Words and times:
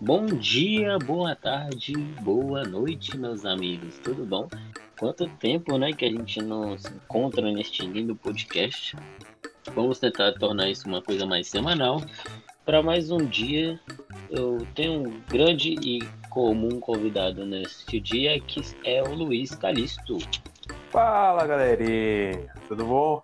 Bom 0.00 0.26
dia, 0.26 0.98
boa 0.98 1.36
tarde, 1.36 1.92
boa 2.22 2.62
noite, 2.64 3.18
meus 3.18 3.44
amigos. 3.44 3.98
Tudo 3.98 4.24
bom? 4.24 4.48
Quanto 4.98 5.28
tempo, 5.36 5.76
né, 5.76 5.92
que 5.92 6.06
a 6.06 6.10
gente 6.10 6.40
não 6.42 6.78
se 6.78 6.88
encontra 6.88 7.42
neste 7.52 7.86
lindo 7.86 8.16
podcast. 8.16 8.96
Vamos 9.74 9.98
tentar 9.98 10.32
tornar 10.34 10.70
isso 10.70 10.88
uma 10.88 11.02
coisa 11.02 11.26
mais 11.26 11.48
semanal. 11.48 12.00
Para 12.64 12.82
mais 12.82 13.10
um 13.10 13.26
dia, 13.26 13.78
eu 14.30 14.66
tenho 14.74 15.06
um 15.06 15.20
grande 15.28 15.74
e 15.82 16.00
comum 16.30 16.80
convidado 16.80 17.44
neste 17.44 18.00
dia, 18.00 18.40
que 18.40 18.62
é 18.84 19.02
o 19.02 19.14
Luiz 19.14 19.54
Calisto. 19.54 20.16
Fala, 20.90 21.46
galerinha. 21.46 22.48
Tudo 22.68 22.86
bom? 22.86 23.22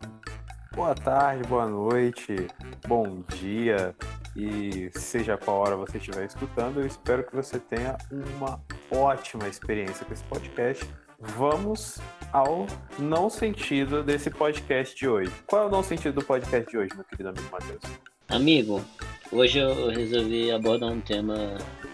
Boa 0.75 0.95
tarde, 0.95 1.43
boa 1.49 1.67
noite, 1.67 2.47
bom 2.87 3.23
dia 3.39 3.95
e 4.41 4.91
seja 4.99 5.37
qual 5.37 5.59
hora 5.59 5.77
você 5.77 5.99
estiver 5.99 6.25
escutando, 6.25 6.81
eu 6.81 6.87
espero 6.87 7.25
que 7.25 7.37
você 7.37 7.59
tenha 7.59 7.99
uma 8.11 8.59
ótima 8.91 9.47
experiência 9.47 10.07
com 10.07 10.15
esse 10.15 10.25
podcast. 10.25 10.87
Vamos 11.19 11.99
ao 12.33 12.67
não 12.99 13.29
sentido 13.29 14.03
desse 14.03 14.31
podcast 14.31 14.97
de 14.97 15.07
hoje. 15.07 15.31
Qual 15.47 15.65
é 15.65 15.67
o 15.67 15.71
não 15.71 15.83
sentido 15.83 16.15
do 16.15 16.25
podcast 16.25 16.71
de 16.71 16.79
hoje, 16.79 16.91
meu 16.95 17.05
querido 17.05 17.29
amigo 17.29 17.47
Matheus? 17.53 17.83
Amigo, 18.29 18.83
hoje 19.31 19.59
eu 19.59 19.91
resolvi 19.91 20.51
abordar 20.51 20.91
um 20.91 21.01
tema 21.01 21.37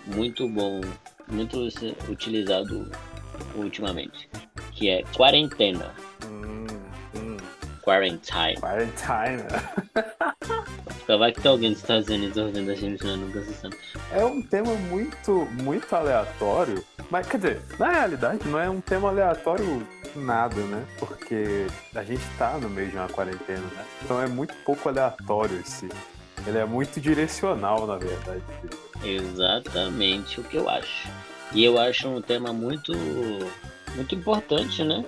muito 0.07 0.49
bom, 0.49 0.81
muito 1.27 1.67
utilizado 2.09 2.89
ultimamente, 3.57 4.29
que 4.71 4.89
é 4.89 5.03
quarentena. 5.17 5.93
Hum, 6.25 6.67
hum, 7.17 7.37
Quarantine. 7.83 8.57
quarantine. 11.07 11.19
Vai 11.19 11.33
que 11.33 11.41
tem 11.41 11.51
alguém 11.51 11.73
dos 11.73 11.81
Estados 11.81 12.09
Unidos 12.09 12.37
ouvindo 12.37 12.71
a 12.71 12.75
gente, 12.75 13.05
né? 13.05 13.17
Nunca 13.17 13.43
se 13.43 13.55
sabe. 13.55 13.77
É 14.13 14.25
um 14.25 14.43
tema 14.43 14.75
muito, 14.75 15.49
muito 15.63 15.95
aleatório, 15.95 16.85
mas 17.11 17.27
quer 17.27 17.39
dizer, 17.39 17.63
na 17.79 17.91
realidade 17.91 18.47
não 18.49 18.59
é 18.59 18.69
um 18.69 18.81
tema 18.81 19.09
aleatório 19.09 19.87
nada, 20.15 20.61
né? 20.63 20.85
Porque 20.99 21.67
a 21.95 22.03
gente 22.03 22.23
tá 22.39 22.59
no 22.59 22.69
meio 22.69 22.91
de 22.91 22.97
uma 22.97 23.09
quarentena, 23.09 23.61
né? 23.61 23.85
Então 24.03 24.21
é 24.21 24.27
muito 24.27 24.55
pouco 24.65 24.89
aleatório 24.89 25.61
esse. 25.61 25.89
Ele 26.47 26.59
é 26.59 26.65
muito 26.65 27.01
direcional, 27.01 27.87
na 27.87 27.97
verdade. 27.97 28.43
Exatamente 29.05 30.41
o 30.41 30.45
que 30.45 30.57
eu 30.57 30.69
acho. 30.69 31.09
E 31.53 31.65
eu 31.65 31.79
acho 31.79 32.09
um 32.09 32.21
tema 32.21 32.53
muito, 32.53 32.93
muito 33.95 34.15
importante, 34.15 34.85
né? 34.85 35.05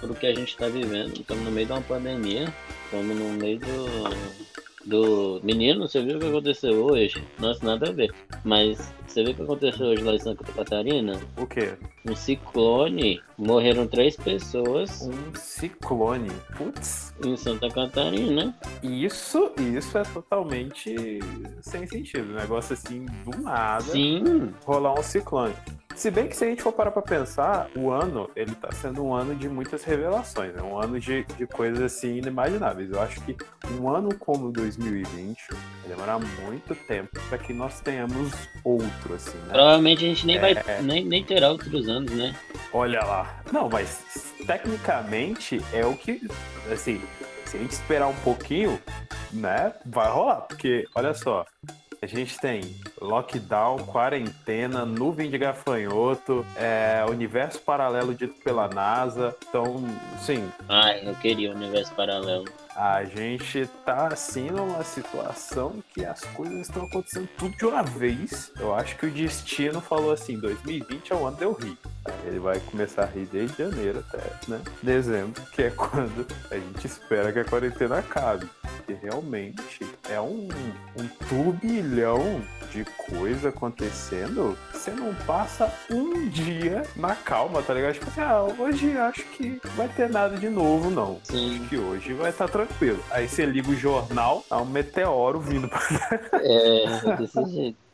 Pro 0.00 0.14
que 0.14 0.26
a 0.26 0.34
gente 0.34 0.56
tá 0.56 0.68
vivendo. 0.68 1.20
Estamos 1.20 1.44
no 1.44 1.50
meio 1.50 1.66
de 1.66 1.72
uma 1.72 1.82
pandemia. 1.82 2.52
Estamos 2.84 3.16
no 3.16 3.28
meio 3.34 3.58
do. 3.58 4.69
Do 4.84 5.40
menino, 5.42 5.86
você 5.86 6.02
viu 6.02 6.16
o 6.16 6.20
que 6.20 6.26
aconteceu 6.26 6.84
hoje? 6.84 7.22
Nossa, 7.38 7.64
nada 7.64 7.90
a 7.90 7.92
ver. 7.92 8.10
Mas 8.44 8.92
você 9.06 9.22
viu 9.22 9.32
o 9.32 9.36
que 9.36 9.42
aconteceu 9.42 9.86
hoje 9.88 10.02
lá 10.02 10.14
em 10.14 10.18
Santa 10.18 10.44
Catarina? 10.52 11.20
O 11.36 11.46
quê? 11.46 11.74
Um 12.06 12.16
ciclone, 12.16 13.20
morreram 13.36 13.86
três 13.86 14.16
pessoas 14.16 15.02
Um 15.02 15.34
ciclone. 15.34 16.30
Putz, 16.56 17.14
em 17.24 17.36
Santa 17.36 17.68
Catarina. 17.68 18.56
isso, 18.82 19.52
isso 19.58 19.98
é 19.98 20.02
totalmente 20.02 21.20
sem 21.60 21.86
sentido. 21.86 22.32
Um 22.32 22.36
negócio 22.36 22.72
assim, 22.72 23.04
do 23.24 23.38
nada, 23.42 23.82
Sim, 23.82 24.52
rolar 24.64 24.94
um 24.98 25.02
ciclone. 25.02 25.54
Se 25.94 26.10
bem 26.10 26.28
que 26.28 26.36
se 26.36 26.44
a 26.44 26.48
gente 26.48 26.62
for 26.62 26.72
parar 26.72 26.92
pra 26.92 27.02
pensar, 27.02 27.68
o 27.76 27.90
ano, 27.90 28.30
ele 28.34 28.54
tá 28.54 28.72
sendo 28.72 29.04
um 29.04 29.12
ano 29.12 29.34
de 29.34 29.48
muitas 29.50 29.84
revelações, 29.84 30.54
né? 30.54 30.62
Um 30.62 30.78
ano 30.80 30.98
de, 30.98 31.24
de 31.36 31.46
coisas 31.46 31.82
assim 31.82 32.16
inimagináveis. 32.16 32.90
Eu 32.90 33.02
acho 33.02 33.20
que 33.20 33.36
um 33.78 33.86
ano 33.90 34.08
como 34.18 34.50
2020 34.50 35.36
vai 35.50 35.88
demorar 35.88 36.18
muito 36.18 36.74
tempo 36.86 37.10
para 37.28 37.36
que 37.36 37.52
nós 37.52 37.80
tenhamos 37.80 38.32
outro, 38.64 39.14
assim, 39.14 39.36
né? 39.40 39.52
provavelmente 39.52 40.04
a 40.04 40.08
gente 40.08 40.26
nem 40.26 40.38
vai 40.38 40.52
É. 40.52 40.80
nem, 40.80 41.04
nem 41.04 41.22
terá 41.22 41.50
outros 41.50 41.86
anos, 41.90 42.10
né? 42.12 42.34
Olha 42.72 43.04
lá. 43.04 43.42
Não, 43.52 43.68
mas 43.68 44.32
tecnicamente 44.46 45.60
é 45.72 45.84
o 45.84 45.96
que. 45.96 46.26
Assim, 46.72 47.00
se 47.44 47.56
a 47.56 47.60
gente 47.60 47.72
esperar 47.72 48.06
um 48.06 48.16
pouquinho, 48.16 48.80
né? 49.32 49.72
Vai 49.84 50.08
rolar. 50.10 50.42
Porque, 50.42 50.86
olha 50.94 51.12
só. 51.14 51.44
A 52.02 52.06
gente 52.06 52.38
tem 52.40 52.62
lockdown, 52.98 53.80
quarentena, 53.80 54.86
nuvem 54.86 55.28
de 55.28 55.36
gafanhoto, 55.36 56.46
é, 56.56 57.04
universo 57.06 57.60
paralelo 57.60 58.14
dito 58.14 58.40
pela 58.42 58.68
NASA. 58.68 59.36
Então, 59.46 59.84
sim, 60.18 60.50
Ai, 60.66 61.06
eu 61.06 61.14
queria 61.16 61.50
o 61.52 61.54
universo 61.54 61.92
paralelo. 61.94 62.46
A 62.74 63.04
gente 63.04 63.68
tá 63.84 64.08
assim 64.08 64.48
numa 64.50 64.82
situação 64.84 65.82
que 65.92 66.04
as 66.04 66.20
coisas 66.20 66.60
estão 66.60 66.84
acontecendo 66.84 67.28
tudo 67.36 67.56
de 67.56 67.66
uma 67.66 67.82
vez. 67.82 68.52
Eu 68.58 68.74
acho 68.74 68.96
que 68.96 69.06
o 69.06 69.10
destino 69.10 69.80
falou 69.80 70.12
assim: 70.12 70.38
2020 70.38 71.12
é 71.12 71.16
o 71.16 71.26
ano 71.26 71.36
de 71.36 71.44
eu 71.44 71.52
rir. 71.52 71.76
Ele 72.24 72.38
vai 72.38 72.58
começar 72.60 73.02
a 73.02 73.06
rir 73.06 73.26
desde 73.26 73.58
janeiro 73.58 74.04
até 74.08 74.22
né, 74.48 74.60
dezembro, 74.82 75.42
que 75.52 75.62
é 75.62 75.70
quando 75.76 76.26
a 76.50 76.54
gente 76.54 76.86
espera 76.86 77.32
que 77.32 77.40
a 77.40 77.44
quarentena 77.44 77.98
acabe. 77.98 78.48
Porque 78.76 78.94
realmente 78.94 79.86
é 80.08 80.20
um, 80.20 80.48
um 80.96 81.08
turbilhão 81.28 82.42
de 82.70 82.84
coisa 82.84 83.48
acontecendo. 83.48 84.56
Você 84.72 84.92
não 84.92 85.14
passa 85.26 85.72
um 85.90 86.28
dia 86.28 86.82
na 86.96 87.14
calma, 87.14 87.62
tá 87.62 87.74
ligado? 87.74 87.94
Tipo 87.94 88.08
assim, 88.08 88.20
ah, 88.20 88.42
hoje 88.42 88.96
acho 88.96 89.24
que 89.24 89.60
vai 89.76 89.88
ter 89.88 90.08
nada 90.08 90.36
de 90.36 90.48
novo, 90.48 90.90
não 90.90 91.20
Sim. 91.24 91.66
que 91.68 91.76
hoje 91.76 92.14
vai 92.14 92.30
estar 92.30 92.48
tranquilo. 92.70 93.02
Aí 93.10 93.28
você 93.28 93.44
liga 93.44 93.68
o 93.70 93.74
jornal, 93.74 94.44
há 94.48 94.60
um 94.60 94.64
meteoro 94.64 95.40
vindo 95.40 95.68
pra 95.68 95.80
É, 96.34 97.16
desse 97.16 97.44
jeito. 97.46 97.76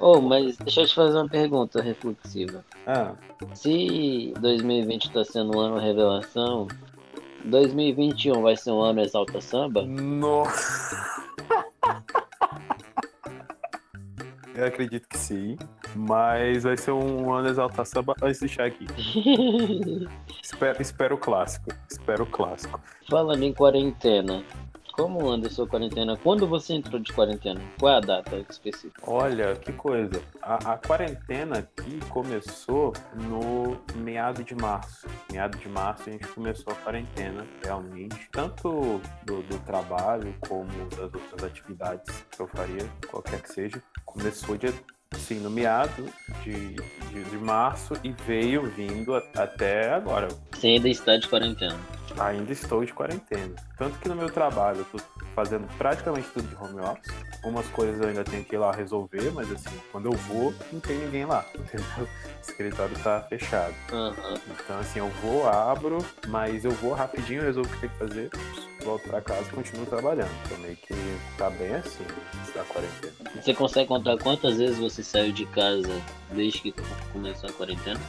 Oh, 0.00 0.18
mas 0.18 0.56
deixa 0.56 0.80
eu 0.80 0.86
te 0.86 0.94
fazer 0.94 1.14
uma 1.18 1.28
pergunta 1.28 1.82
reflexiva. 1.82 2.64
Ah, 2.86 3.12
Se 3.52 4.32
2020 4.40 5.10
tá 5.12 5.22
sendo 5.26 5.58
um 5.58 5.60
ano 5.60 5.76
revelação, 5.78 6.66
2021 7.44 8.40
vai 8.40 8.56
ser 8.56 8.70
um 8.70 8.80
ano 8.80 9.02
exalta 9.02 9.38
samba? 9.42 9.82
nossa. 9.82 10.96
Eu 14.54 14.64
acredito 14.64 15.06
que 15.06 15.18
sim, 15.18 15.58
mas 15.94 16.62
vai 16.62 16.78
ser 16.78 16.92
um 16.92 17.30
ano 17.30 17.46
exalta 17.48 17.84
samba 17.84 18.14
antes 18.22 18.40
de 18.40 18.48
chegar 18.48 18.68
aqui. 18.68 18.86
Espero, 20.42 20.80
espero 20.80 21.14
o 21.16 21.18
clássico. 21.18 21.68
Espero 22.06 22.22
o 22.22 22.26
clássico. 22.26 22.80
Falando 23.10 23.42
em 23.42 23.52
quarentena, 23.52 24.44
como 24.92 25.28
anda 25.28 25.48
a 25.48 25.50
sua 25.50 25.66
quarentena? 25.66 26.16
Quando 26.16 26.46
você 26.46 26.74
entrou 26.74 27.00
de 27.00 27.12
quarentena? 27.12 27.60
Qual 27.80 27.92
é 27.92 27.96
a 27.96 28.00
data 28.00 28.36
específica? 28.48 29.02
Olha, 29.10 29.56
que 29.56 29.72
coisa. 29.72 30.22
A, 30.40 30.74
a 30.74 30.78
quarentena 30.78 31.58
aqui 31.58 31.98
começou 32.08 32.92
no 33.12 33.76
meado 33.96 34.44
de 34.44 34.54
março. 34.54 35.08
Meado 35.32 35.58
de 35.58 35.68
março 35.68 36.08
a 36.08 36.12
gente 36.12 36.28
começou 36.28 36.72
a 36.72 36.76
quarentena, 36.76 37.44
realmente. 37.64 38.28
Tanto 38.30 39.00
do, 39.24 39.42
do 39.42 39.58
trabalho 39.66 40.32
como 40.48 40.70
das 40.90 41.12
outras 41.12 41.42
atividades 41.42 42.24
que 42.30 42.40
eu 42.40 42.46
faria, 42.46 42.88
qualquer 43.10 43.42
que 43.42 43.52
seja. 43.52 43.82
Começou 44.04 44.56
de, 44.56 44.72
assim, 45.12 45.40
no 45.40 45.50
meado 45.50 46.04
de, 46.44 46.74
de, 46.74 47.24
de 47.30 47.36
março 47.38 47.94
e 48.04 48.12
veio 48.12 48.62
vindo 48.70 49.12
a- 49.12 49.22
até 49.36 49.92
agora. 49.92 50.28
Você 50.52 50.68
ainda 50.68 50.88
está 50.88 51.16
de 51.18 51.28
quarentena. 51.28 51.76
Ainda 52.18 52.52
estou 52.52 52.84
de 52.84 52.92
quarentena. 52.92 53.54
Tanto 53.76 53.98
que 53.98 54.08
no 54.08 54.16
meu 54.16 54.30
trabalho 54.30 54.78
eu 54.78 54.84
tô 54.86 54.98
fazendo 55.34 55.66
praticamente 55.76 56.28
tudo 56.30 56.48
de 56.48 56.54
home 56.56 56.80
office. 56.80 57.14
Algumas 57.42 57.66
coisas 57.68 58.00
eu 58.00 58.08
ainda 58.08 58.24
tenho 58.24 58.44
que 58.44 58.54
ir 58.54 58.58
lá 58.58 58.72
resolver, 58.72 59.30
mas 59.32 59.50
assim, 59.52 59.78
quando 59.92 60.06
eu 60.06 60.12
vou, 60.12 60.54
não 60.72 60.80
tem 60.80 60.98
ninguém 60.98 61.26
lá. 61.26 61.44
Entendeu? 61.54 61.86
O 62.04 62.40
escritório 62.40 62.98
tá 63.00 63.20
fechado. 63.28 63.74
Aham. 63.92 64.40
Então 64.50 64.78
assim, 64.78 64.98
eu 64.98 65.08
vou, 65.22 65.46
abro, 65.46 65.98
mas 66.28 66.64
eu 66.64 66.70
vou 66.72 66.94
rapidinho, 66.94 67.42
resolvo 67.42 67.68
o 67.68 67.72
que 67.74 67.80
tem 67.80 67.90
que 67.90 67.98
fazer, 67.98 68.30
volto 68.82 69.06
pra 69.08 69.20
casa 69.20 69.42
e 69.42 69.52
continuo 69.52 69.84
trabalhando. 69.86 70.30
Então 70.46 70.58
meio 70.58 70.76
que 70.76 70.94
tá 71.36 71.50
bem 71.50 71.74
assim, 71.74 72.04
da 72.54 72.64
quarentena. 72.64 73.12
Você 73.42 73.52
consegue 73.52 73.88
contar 73.88 74.16
quantas 74.18 74.56
vezes 74.56 74.78
você 74.78 75.02
saiu 75.02 75.32
de 75.32 75.44
casa 75.46 75.92
desde 76.30 76.60
que 76.60 76.74
começou 77.12 77.50
a 77.50 77.52
quarentena? 77.52 78.00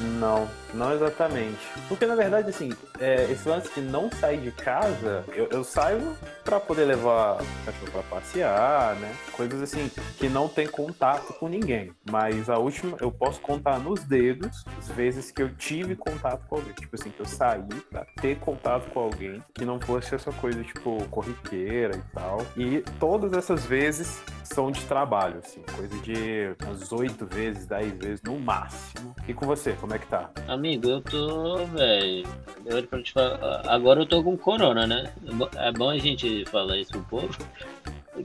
Não, 0.00 0.48
não 0.72 0.92
exatamente. 0.92 1.58
Porque 1.88 2.06
na 2.06 2.14
verdade, 2.14 2.50
assim, 2.50 2.70
é, 2.98 3.30
esse 3.30 3.48
lance 3.48 3.68
de 3.74 3.80
não 3.80 4.10
sair 4.10 4.40
de 4.40 4.50
casa, 4.50 5.24
eu, 5.28 5.48
eu 5.50 5.64
saio 5.64 6.16
pra 6.44 6.60
poder 6.60 6.84
levar 6.84 7.34
o 7.34 7.64
cachorro 7.64 7.92
pra 7.92 8.02
passear, 8.02 8.96
né? 8.96 9.14
Coisas 9.32 9.62
assim 9.62 9.90
que 10.18 10.28
não 10.28 10.48
tem 10.48 10.66
contato 10.66 11.32
com 11.34 11.48
ninguém. 11.48 11.92
Mas 12.10 12.50
a 12.50 12.58
última, 12.58 12.96
eu 13.00 13.10
posso 13.10 13.40
contar 13.40 13.78
nos 13.78 14.02
dedos 14.04 14.64
as 14.78 14.88
vezes 14.88 15.30
que 15.30 15.42
eu 15.42 15.54
tive 15.54 15.96
contato 15.96 16.46
com 16.48 16.56
alguém. 16.56 16.72
Tipo 16.72 16.96
assim, 16.96 17.10
que 17.10 17.20
eu 17.20 17.26
saí 17.26 17.62
pra 17.90 18.04
ter 18.20 18.38
contato 18.38 18.90
com 18.90 19.00
alguém 19.00 19.42
que 19.54 19.64
não 19.64 19.80
fosse 19.80 20.14
essa 20.14 20.32
coisa, 20.32 20.62
tipo, 20.62 21.04
corriqueira 21.08 21.96
e 21.96 22.14
tal. 22.14 22.44
E 22.56 22.84
todas 22.98 23.32
essas 23.32 23.64
vezes 23.64 24.22
são 24.44 24.70
de 24.70 24.84
trabalho, 24.84 25.38
assim, 25.38 25.62
coisa 25.74 25.96
de 25.98 26.54
umas 26.62 26.92
oito 26.92 27.26
vezes, 27.26 27.66
dez 27.66 27.92
vezes 27.92 28.22
no 28.22 28.38
máximo. 28.38 29.14
E 29.26 29.32
com 29.32 29.46
você, 29.46 29.72
como 29.84 29.94
é 29.94 29.98
que 29.98 30.06
tá? 30.06 30.30
Amigo, 30.48 30.88
eu 30.88 31.02
tô, 31.02 31.66
velho. 31.66 32.26
Eu 32.64 32.82
pra 32.84 33.02
te 33.02 33.12
falar. 33.12 33.62
Agora 33.66 34.00
eu 34.00 34.06
tô 34.06 34.24
com 34.24 34.34
corona, 34.34 34.86
né? 34.86 35.12
É 35.56 35.68
É 35.68 35.72
bom 35.72 35.90
a 35.90 35.98
gente 35.98 36.46
falar 36.46 36.78
isso 36.78 36.92
pro 36.92 37.02
povo. 37.02 37.36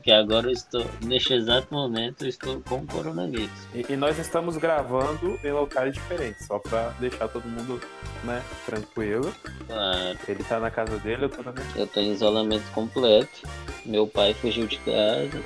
que 0.02 0.10
agora 0.10 0.48
eu 0.48 0.54
estou, 0.54 0.86
neste 1.04 1.34
exato 1.34 1.68
momento, 1.74 2.24
eu 2.24 2.30
estou 2.30 2.62
com 2.62 2.88
coronavírus. 2.88 3.52
E, 3.76 3.86
e 3.90 3.98
nós 3.98 4.18
estamos 4.18 4.56
gravando 4.56 5.38
em 5.44 5.52
locais 5.52 5.94
diferentes, 5.94 6.48
só 6.48 6.60
para 6.60 6.92
deixar 6.92 7.28
todo 7.28 7.46
mundo, 7.46 7.82
né, 8.24 8.42
tranquilo. 8.66 9.36
Claro. 9.68 10.18
Ele 10.30 10.44
tá 10.46 10.62
na 10.62 10.72
casa 10.72 10.98
dele, 11.00 11.26
eu 11.26 11.30
tô 11.30 11.44
na 11.44 11.52
minha. 11.52 11.68
Eu 11.76 11.88
tô 11.88 12.00
em 12.00 12.14
isolamento 12.14 12.72
completo. 12.72 13.42
Meu 13.86 14.08
pai 14.08 14.34
fugiu 14.34 14.66
de 14.66 14.78
casa. 14.78 15.44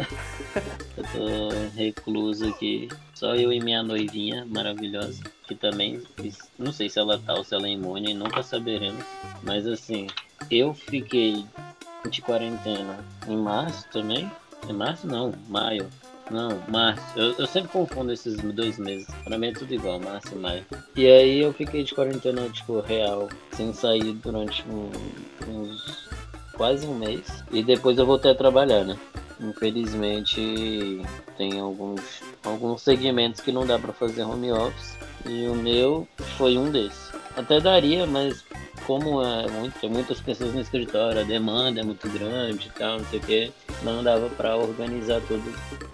eu 0.95 1.03
tô 1.11 1.75
recluso 1.75 2.49
aqui. 2.49 2.87
Só 3.15 3.33
eu 3.33 3.51
e 3.51 3.59
minha 3.59 3.81
noivinha 3.81 4.45
maravilhosa. 4.45 5.23
Que 5.53 5.59
também, 5.59 6.01
não 6.57 6.71
sei 6.73 6.89
se 6.89 6.97
ela 6.97 7.19
tá 7.19 7.35
ou 7.35 7.43
se 7.43 7.53
ela 7.53 7.67
é 7.67 7.71
imune, 7.71 8.13
nunca 8.13 8.41
saberemos. 8.41 9.05
Mas 9.43 9.67
assim, 9.67 10.07
eu 10.49 10.73
fiquei 10.73 11.45
de 12.09 12.21
quarentena 12.21 13.05
em 13.27 13.37
março 13.37 13.87
também. 13.91 14.31
Em 14.67 14.73
março 14.73 15.05
não, 15.05 15.31
maio. 15.47 15.87
Não, 16.31 16.59
março. 16.67 17.03
Eu, 17.15 17.35
eu, 17.37 17.45
sempre 17.45 17.69
confundo 17.69 18.11
esses 18.11 18.35
dois 18.37 18.79
meses. 18.79 19.07
Pra 19.23 19.37
mim 19.37 19.47
é 19.47 19.53
tudo 19.53 19.73
igual, 19.73 19.99
março 19.99 20.33
e 20.33 20.37
maio. 20.39 20.65
E 20.95 21.05
aí 21.05 21.39
eu 21.41 21.53
fiquei 21.53 21.83
de 21.83 21.93
quarentena, 21.93 22.49
tipo, 22.49 22.79
real, 22.79 23.29
sem 23.51 23.73
sair 23.73 24.13
durante 24.13 24.65
um, 24.67 24.89
uns 25.47 26.09
quase 26.53 26.87
um 26.87 26.95
mês. 26.97 27.43
E 27.51 27.61
depois 27.61 27.99
eu 27.99 28.07
voltei 28.07 28.31
a 28.31 28.35
trabalhar, 28.35 28.83
né? 28.85 28.97
Infelizmente 29.39 31.01
tem 31.37 31.59
alguns, 31.59 32.01
alguns 32.43 32.81
segmentos 32.81 33.41
que 33.41 33.51
não 33.51 33.67
dá 33.67 33.77
para 33.77 33.93
fazer 33.93 34.23
home 34.23 34.51
office. 34.51 34.97
E 35.25 35.47
o 35.47 35.55
meu 35.55 36.07
foi 36.37 36.57
um 36.57 36.71
desses. 36.71 37.11
Até 37.35 37.59
daria, 37.59 38.05
mas 38.05 38.43
como 38.85 39.23
é 39.23 39.47
muito, 39.47 39.89
muitas 39.89 40.19
pessoas 40.19 40.53
no 40.53 40.61
escritório, 40.61 41.21
a 41.21 41.23
demanda 41.23 41.79
é 41.79 41.83
muito 41.83 42.07
grande 42.09 42.67
e 42.67 42.71
tal, 42.71 42.99
não 42.99 43.05
sei 43.05 43.19
o 43.19 43.21
que, 43.23 43.51
não 43.81 44.03
dava 44.03 44.29
para 44.29 44.55
organizar 44.55 45.21
tudo 45.21 45.43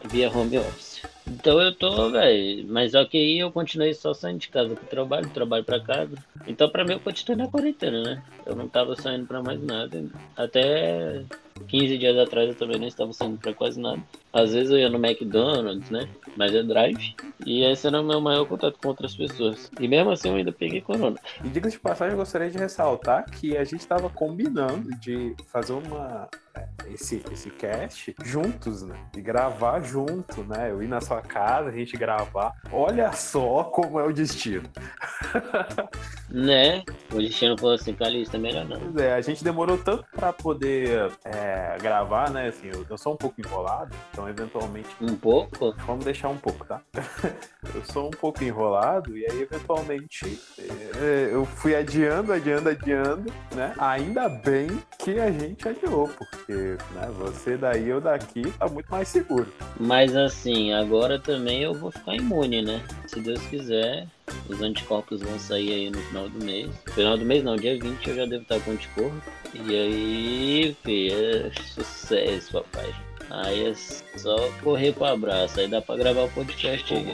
via 0.06 0.30
home 0.30 0.58
office. 0.58 1.02
Então 1.28 1.62
eu 1.62 1.74
tô, 1.74 2.10
velho, 2.10 2.66
mas 2.68 2.92
só 2.92 3.06
que 3.06 3.38
eu 3.38 3.52
continuei 3.52 3.94
só 3.94 4.14
saindo 4.14 4.40
de 4.40 4.50
casa 4.50 4.76
pro 4.76 4.88
trabalho, 4.88 5.30
trabalho 5.30 5.64
para 5.64 5.80
casa. 5.80 6.16
Então 6.48 6.68
para 6.70 6.84
mim 6.84 6.94
eu 6.94 7.00
continuei 7.00 7.44
na 7.44 7.52
quarentena, 7.52 8.02
né? 8.02 8.24
Eu 8.46 8.56
não 8.56 8.68
tava 8.68 8.96
saindo 8.96 9.28
para 9.28 9.44
mais 9.44 9.62
nada. 9.62 10.04
Até 10.36 11.24
15 11.68 11.98
dias 11.98 12.18
atrás 12.18 12.50
eu 12.50 12.56
também 12.56 12.80
não 12.80 12.88
estava 12.88 13.14
saindo 13.14 13.38
para 13.38 13.54
quase 13.54 13.80
nada. 13.80 14.02
Às 14.32 14.54
vezes 14.54 14.72
eu 14.72 14.78
ia 14.78 14.90
no 14.90 15.04
McDonald's, 15.04 15.90
né? 15.90 16.08
Mas 16.38 16.54
é 16.54 16.64
drive. 16.64 17.16
E 17.46 17.64
esse 17.64 17.88
era 17.88 18.02
o 18.02 18.06
meu 18.06 18.22
maior 18.22 18.46
contato 18.46 18.78
com 18.82 18.90
outras 18.90 19.16
pessoas. 19.16 19.72
E 19.80 19.88
mesmo 19.88 20.12
assim 20.12 20.30
eu 20.30 20.36
ainda 20.36 20.52
peguei 20.52 20.82
corona. 20.82 21.18
E 21.44 21.50
diga 21.50 21.70
de 21.70 21.80
passagem, 21.80 22.14
eu 22.14 22.20
gostaria 22.20 22.50
de 22.50 22.58
ressaltar 22.58 23.26
que 23.30 23.58
a 23.58 23.64
gente 23.64 23.80
estava 23.80 24.10
combinando 24.10 24.90
de 25.00 25.36
fazer 25.48 25.74
uma 25.74 26.28
é, 26.56 26.68
esse, 26.94 27.24
esse 27.32 27.50
cast 27.52 28.16
juntos, 28.24 28.84
né? 28.84 28.96
E 29.16 29.22
gravar 29.22 29.82
junto, 29.82 30.44
né? 30.44 30.72
Eu 30.72 30.82
ir 30.84 30.88
na 30.88 31.02
sua 31.02 31.22
casa, 31.22 31.70
a 31.70 31.72
gente 31.72 31.96
gravar. 31.98 32.54
Olha 32.72 33.12
só 33.14 33.64
como 33.64 34.00
é 34.00 34.06
o 34.06 34.14
destino. 34.14 34.70
né? 36.32 36.84
O 37.12 37.18
destino 37.18 37.58
falou 37.58 37.76
assim, 37.76 37.94
Calista, 37.94 38.38
é 38.38 38.40
melhor 38.40 38.66
não. 38.66 38.80
Pois 38.80 38.96
é, 38.98 39.14
a 39.14 39.22
gente 39.22 39.44
demorou 39.44 39.78
tanto 39.78 40.06
para 40.16 40.32
poder 40.32 41.12
é, 41.26 41.78
gravar, 41.82 42.30
né? 42.30 42.48
Assim, 42.48 42.68
eu, 42.68 42.86
eu, 42.90 42.98
sou 42.98 43.14
um 43.14 43.18
pouco 43.18 43.40
enrolado, 43.42 43.96
então 44.12 44.28
eventualmente. 44.30 44.90
Um 45.02 45.16
pouco? 45.16 45.74
Vamos 45.86 46.06
deixar 46.06 46.30
um 46.30 46.38
pouco, 46.38 46.66
tá? 46.66 46.82
eu 47.74 47.84
sou 47.86 48.08
um 48.08 48.12
pouco 48.12 48.44
enrolado 48.44 49.18
e 49.18 49.26
aí 49.30 49.42
eventualmente 49.42 50.40
é, 50.60 51.30
eu 51.32 51.46
fui 51.46 51.76
adiando, 51.76 52.32
adiando, 52.32 52.70
adiando, 52.70 53.34
né? 53.56 53.74
Ainda 53.78 54.30
bem 54.30 54.68
que 55.00 55.20
a 55.20 55.32
gente 55.32 55.68
adiou, 55.68 56.08
porque 56.08 56.78
né, 56.94 57.10
você 57.18 57.58
daí 57.58 57.90
eu 57.90 58.00
daqui 58.00 58.52
tá 58.52 58.68
muito 58.68 58.90
mais 58.90 59.08
seguro. 59.08 59.52
Mas 59.80 60.16
assim, 60.16 60.74
agora 60.74 61.20
também 61.20 61.64
eu 61.64 61.74
vou 61.74 61.92
ficar 61.92 62.16
imune, 62.16 62.62
né? 62.62 62.84
Se 63.08 63.20
Deus 63.20 63.42
quiser, 63.48 64.08
os 64.48 64.62
anticorpos 64.62 65.22
vão 65.22 65.40
sair 65.40 65.74
aí 65.74 65.90
no 65.90 66.00
final 66.00 66.30
do 66.30 66.44
mês. 66.44 66.70
Final 66.94 67.18
do 67.18 67.26
mês 67.26 67.44
não, 67.44 67.56
dia 67.56 67.80
20 67.80 68.10
eu 68.10 68.16
já 68.16 68.26
devo 68.26 68.44
estar 68.44 68.60
com 68.62 68.72
anticorpo. 68.72 69.22
E 69.54 69.76
aí, 69.76 70.78
filho, 70.84 71.48
é 71.48 71.52
sucesso, 71.62 72.52
papai. 72.52 72.94
Aí 73.30 73.68
é 73.68 73.74
só 74.18 74.36
correr 74.64 74.92
pro 74.94 75.06
abraço. 75.06 75.60
Aí 75.60 75.68
dá 75.68 75.82
pra 75.82 75.96
gravar 75.96 76.24
o 76.24 76.30
podcast 76.30 76.94
aí, 76.94 77.06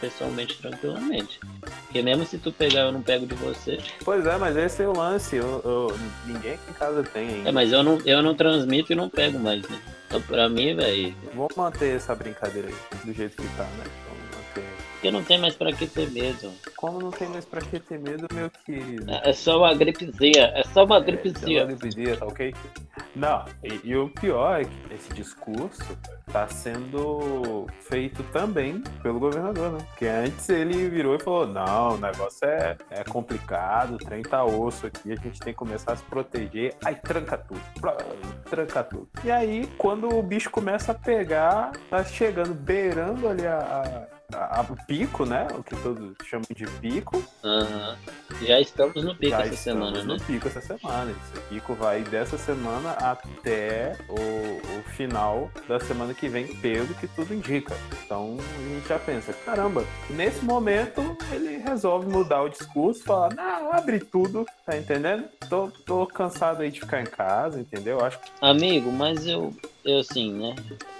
pessoalmente, 0.00 0.58
tranquilamente. 0.58 1.40
Porque 1.60 2.02
mesmo 2.02 2.24
se 2.24 2.38
tu 2.38 2.52
pegar, 2.52 2.82
eu 2.82 2.92
não 2.92 3.02
pego 3.02 3.26
de 3.26 3.34
você. 3.34 3.78
Pois 4.04 4.24
é, 4.26 4.36
mas 4.36 4.56
esse 4.56 4.82
é 4.82 4.88
o 4.88 4.96
lance. 4.96 5.36
Eu, 5.36 5.60
eu, 5.64 5.98
ninguém 6.24 6.54
aqui 6.54 6.70
em 6.70 6.74
casa 6.74 7.02
tem 7.02 7.28
ainda. 7.28 7.48
É, 7.48 7.52
mas 7.52 7.72
eu 7.72 7.82
não, 7.82 7.98
eu 8.04 8.22
não 8.22 8.34
transmito 8.34 8.92
e 8.92 8.96
não 8.96 9.08
pego 9.08 9.38
mais, 9.38 9.62
né? 9.68 9.78
Então 10.06 10.22
pra 10.22 10.48
mim, 10.48 10.76
velho. 10.76 11.14
Vamos 11.34 11.56
manter 11.56 11.96
essa 11.96 12.14
brincadeira 12.14 12.68
aí, 12.68 12.74
do 13.04 13.12
jeito 13.12 13.36
que 13.36 13.48
tá, 13.56 13.64
né? 13.64 13.84
Porque 15.06 15.10
não 15.10 15.22
tem 15.22 15.38
mais 15.38 15.54
pra 15.54 15.72
que 15.72 15.86
ter 15.86 16.10
medo. 16.10 16.52
Como 16.76 16.98
não 17.00 17.12
tem 17.12 17.28
mais 17.28 17.44
pra 17.44 17.60
que 17.60 17.78
ter 17.78 17.98
medo, 17.98 18.26
meu 18.34 18.50
querido? 18.50 19.08
É 19.08 19.32
só 19.32 19.58
uma 19.58 19.72
gripezinha, 19.72 20.52
é 20.54 20.64
só 20.64 20.84
uma 20.84 20.98
gripezinha. 20.98 21.60
É, 21.60 21.64
uma 21.64 21.72
gripezinha, 21.72 22.16
tá 22.16 22.26
ok? 22.26 22.54
Não, 23.14 23.44
e, 23.62 23.80
e, 23.84 23.96
o 23.96 24.08
pior 24.08 24.60
é 24.60 24.64
que 24.64 24.94
esse 24.94 25.14
discurso 25.14 25.96
tá 26.32 26.48
sendo 26.48 27.66
feito 27.82 28.22
também 28.24 28.82
pelo 29.02 29.20
governador, 29.20 29.72
né? 29.72 29.78
Porque 29.90 30.06
antes 30.06 30.48
ele 30.48 30.88
virou 30.88 31.14
e 31.14 31.20
falou: 31.20 31.46
não, 31.46 31.94
o 31.94 31.98
negócio 31.98 32.44
é, 32.44 32.76
é 32.90 33.04
complicado, 33.04 33.94
o 33.94 33.98
trem 33.98 34.22
tá 34.22 34.44
osso 34.44 34.86
aqui, 34.86 35.12
a 35.12 35.16
gente 35.16 35.38
tem 35.38 35.52
que 35.52 35.58
começar 35.58 35.92
a 35.92 35.96
se 35.96 36.04
proteger. 36.04 36.74
Aí 36.84 36.96
tranca 36.96 37.38
tudo, 37.38 37.60
tranca 38.50 38.82
tudo. 38.82 39.08
E 39.24 39.30
aí, 39.30 39.68
quando 39.78 40.12
o 40.12 40.22
bicho 40.22 40.50
começa 40.50 40.90
a 40.90 40.94
pegar, 40.94 41.70
tá 41.88 42.04
chegando, 42.04 42.54
beirando 42.54 43.28
ali 43.28 43.46
a, 43.46 43.58
a 43.58 44.15
a, 44.32 44.64
o 44.68 44.86
pico, 44.86 45.24
né? 45.24 45.46
O 45.52 45.62
que 45.62 45.76
todos 45.76 46.14
chamam 46.24 46.46
de 46.54 46.66
pico. 46.80 47.22
Uhum. 47.42 47.96
Já 48.42 48.60
estamos 48.60 49.02
no 49.02 49.14
pico 49.14 49.30
Já 49.30 49.42
essa 49.42 49.56
semana, 49.56 50.02
no 50.02 50.14
né? 50.14 50.20
pico 50.26 50.48
essa 50.48 50.60
semana. 50.60 51.10
Esse 51.10 51.40
pico 51.48 51.74
vai 51.74 52.02
dessa 52.02 52.36
semana 52.36 52.90
até 52.92 53.96
o, 54.08 54.78
o, 54.78 54.82
final 54.96 55.50
da 55.68 55.78
semana 55.78 56.14
que 56.14 56.28
vem, 56.28 56.46
pelo 56.56 56.94
que 56.94 57.06
tudo 57.08 57.34
indica. 57.34 57.74
Então 58.04 58.36
a 58.38 58.74
gente 58.74 58.88
já 58.88 58.98
pensa, 58.98 59.32
caramba, 59.32 59.84
nesse 60.10 60.44
momento 60.44 61.16
ele 61.32 61.58
resolve 61.58 62.08
mudar 62.08 62.42
o 62.42 62.48
discurso, 62.48 63.02
falar, 63.04 63.34
não, 63.34 63.72
abre 63.72 64.00
tudo, 64.00 64.46
tá 64.64 64.76
entendendo? 64.76 65.28
Tô, 65.48 65.70
tô 65.84 66.06
cansado 66.06 66.62
aí 66.62 66.70
de 66.70 66.80
ficar 66.80 67.00
em 67.00 67.06
casa, 67.06 67.60
entendeu? 67.60 68.04
Acho 68.04 68.18
Amigo, 68.40 68.90
mas 68.90 69.26
eu, 69.26 69.54
eu 69.84 70.00
assim, 70.00 70.32
né? 70.32 70.54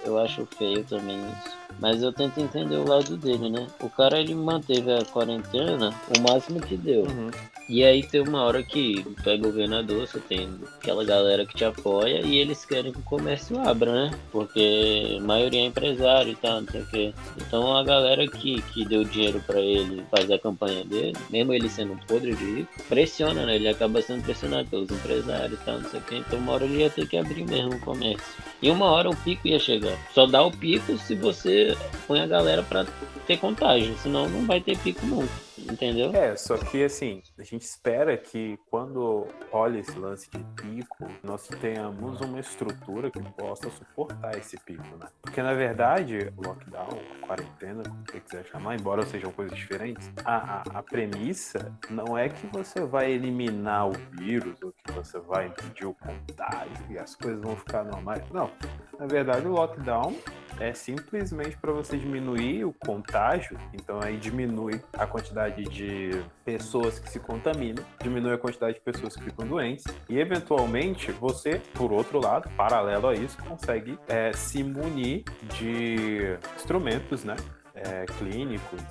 Eu 0.05 0.19
acho 0.19 0.45
feio 0.57 0.83
também 0.83 1.17
isso. 1.17 1.57
Mas 1.79 2.01
eu 2.01 2.11
tento 2.11 2.39
entender 2.39 2.75
o 2.75 2.87
lado 2.87 3.17
dele, 3.17 3.49
né? 3.49 3.67
O 3.81 3.89
cara 3.89 4.19
ele 4.19 4.33
manteve 4.33 4.91
a 4.91 5.05
quarentena 5.05 5.93
o 6.17 6.21
máximo 6.21 6.59
que 6.59 6.75
deu. 6.75 7.03
Uhum. 7.03 7.29
E 7.69 7.83
aí 7.83 8.01
tem 8.01 8.21
uma 8.21 8.43
hora 8.43 8.63
que 8.63 9.05
tu 9.21 9.29
é 9.29 9.37
governador, 9.37 10.07
você 10.07 10.19
tem 10.19 10.49
aquela 10.79 11.03
galera 11.03 11.45
que 11.45 11.53
te 11.53 11.65
apoia 11.65 12.21
e 12.21 12.37
eles 12.37 12.63
querem 12.63 12.93
que 12.93 12.99
o 12.99 13.03
comércio 13.03 13.59
abra, 13.59 13.91
né? 13.91 14.11
Porque 14.31 15.17
a 15.19 15.21
maioria 15.21 15.59
é 15.59 15.65
empresário 15.65 16.31
e 16.31 16.35
tal, 16.35 16.61
não 16.61 16.71
sei 16.71 16.81
o 16.81 16.85
quê. 16.87 17.13
Então 17.35 17.75
a 17.75 17.83
galera 17.83 18.25
que, 18.25 18.61
que 18.61 18.85
deu 18.85 19.03
dinheiro 19.03 19.43
para 19.45 19.59
ele 19.59 20.01
fazer 20.09 20.35
a 20.35 20.39
campanha 20.39 20.85
dele, 20.85 21.13
mesmo 21.29 21.53
ele 21.53 21.67
sendo 21.67 21.99
podre 22.07 22.33
de 22.33 22.45
rico, 22.45 22.83
pressiona, 22.87 23.45
né? 23.45 23.57
Ele 23.57 23.67
acaba 23.67 24.01
sendo 24.01 24.23
pressionado 24.23 24.69
pelos 24.69 24.89
empresários 24.89 25.59
e 25.59 25.63
tal, 25.65 25.79
não 25.79 25.89
sei 25.89 25.99
o 25.99 26.03
quê. 26.03 26.23
Então 26.25 26.39
uma 26.39 26.53
hora 26.53 26.63
ele 26.63 26.77
ia 26.77 26.89
ter 26.89 27.05
que 27.05 27.17
abrir 27.17 27.45
mesmo 27.45 27.75
o 27.75 27.79
comércio. 27.81 28.46
E 28.61 28.69
uma 28.71 28.85
hora 28.85 29.09
o 29.09 29.15
pico 29.15 29.47
ia 29.47 29.59
chegar. 29.59 29.97
Só 30.13 30.25
dá 30.25 30.41
o 30.41 30.51
pico 30.51 30.97
se 30.97 31.15
você 31.15 31.77
põe 32.07 32.19
a 32.19 32.27
galera 32.27 32.63
para 32.63 32.85
ter 33.25 33.37
contágio, 33.37 33.95
senão 33.97 34.27
não 34.29 34.45
vai 34.45 34.59
ter 34.59 34.77
pico 34.77 35.05
nunca 35.05 35.46
entendeu? 35.57 36.11
É, 36.13 36.35
só 36.35 36.57
que 36.57 36.83
assim, 36.83 37.21
a 37.37 37.43
gente 37.43 37.63
espera 37.63 38.17
que 38.17 38.59
quando 38.69 39.27
olha 39.51 39.79
esse 39.79 39.97
lance 39.97 40.29
de 40.29 40.43
pico, 40.61 41.07
nós 41.23 41.47
tenhamos 41.47 42.21
uma 42.21 42.39
estrutura 42.39 43.09
que 43.09 43.21
possa 43.33 43.69
suportar 43.69 44.37
esse 44.37 44.57
pico, 44.59 44.97
né? 44.97 45.07
Porque 45.21 45.41
na 45.41 45.53
verdade, 45.53 46.31
o 46.37 46.41
lockdown, 46.41 46.99
a 47.21 47.27
quarentena, 47.27 47.83
como 47.83 48.03
você 48.05 48.19
quiser 48.19 48.45
chamar, 48.45 48.75
embora 48.75 49.05
sejam 49.05 49.31
coisas 49.31 49.57
diferentes, 49.57 50.11
a, 50.23 50.61
a, 50.61 50.79
a 50.79 50.83
premissa 50.83 51.73
não 51.89 52.17
é 52.17 52.29
que 52.29 52.47
você 52.47 52.81
vai 52.81 53.11
eliminar 53.11 53.87
o 53.89 53.93
vírus 54.11 54.61
ou 54.61 54.71
que 54.71 54.91
você 54.91 55.19
vai 55.19 55.47
impedir 55.47 55.85
o 55.85 55.93
contágio 55.93 56.85
e 56.89 56.97
as 56.97 57.15
coisas 57.15 57.41
vão 57.41 57.55
ficar 57.55 57.83
normais. 57.83 58.23
Não. 58.31 58.51
Na 58.99 59.05
verdade, 59.05 59.47
o 59.47 59.51
lockdown 59.51 60.15
é 60.59 60.73
simplesmente 60.73 61.55
para 61.57 61.71
você 61.71 61.97
diminuir 61.97 62.65
o 62.65 62.73
contágio, 62.73 63.57
então 63.73 63.99
aí 64.01 64.17
diminui 64.17 64.81
a 64.93 65.05
quantidade 65.05 65.46
de 65.49 66.23
pessoas 66.43 66.99
que 66.99 67.09
se 67.09 67.19
contaminam, 67.19 67.83
diminui 68.01 68.33
a 68.33 68.37
quantidade 68.37 68.75
de 68.75 68.81
pessoas 68.81 69.15
que 69.15 69.23
ficam 69.23 69.47
doentes 69.47 69.85
e 70.09 70.19
eventualmente 70.19 71.11
você, 71.11 71.61
por 71.73 71.91
outro 71.91 72.19
lado, 72.19 72.49
paralelo 72.55 73.07
a 73.07 73.13
isso, 73.13 73.37
consegue 73.43 73.97
é, 74.07 74.31
se 74.33 74.63
munir 74.63 75.23
de 75.57 76.37
instrumentos, 76.55 77.23
né? 77.23 77.35
É, 77.73 78.05
clínicos, 78.17 78.81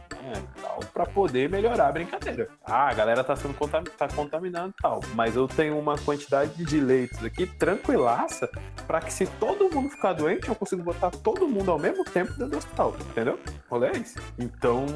tal, 0.60 0.80
pra 0.92 1.06
poder 1.06 1.48
melhorar 1.48 1.88
a 1.88 1.92
brincadeira. 1.92 2.48
Ah, 2.64 2.88
a 2.88 2.94
galera 2.94 3.24
tá 3.24 3.36
sendo 3.36 3.54
contam 3.54 3.82
tá 3.84 4.08
contaminando 4.08 4.74
e 4.76 4.82
tal, 4.82 5.00
mas 5.14 5.36
eu 5.36 5.46
tenho 5.46 5.78
uma 5.78 5.96
quantidade 5.98 6.64
de 6.64 6.80
leitos 6.80 7.24
aqui 7.24 7.46
tranquilaça 7.46 8.48
para 8.86 9.00
que 9.00 9.12
se 9.12 9.26
todo 9.26 9.70
mundo 9.72 9.90
ficar 9.90 10.12
doente, 10.12 10.48
eu 10.48 10.54
consigo 10.54 10.82
botar 10.82 11.10
todo 11.10 11.48
mundo 11.48 11.70
ao 11.70 11.78
mesmo 11.78 12.04
tempo 12.04 12.30
dentro 12.32 12.48
do 12.48 12.58
hospital, 12.58 12.94
entendeu? 13.10 13.38
Rolê 13.68 13.88
é 13.88 13.92
esse. 13.92 14.18
Então, 14.38 14.86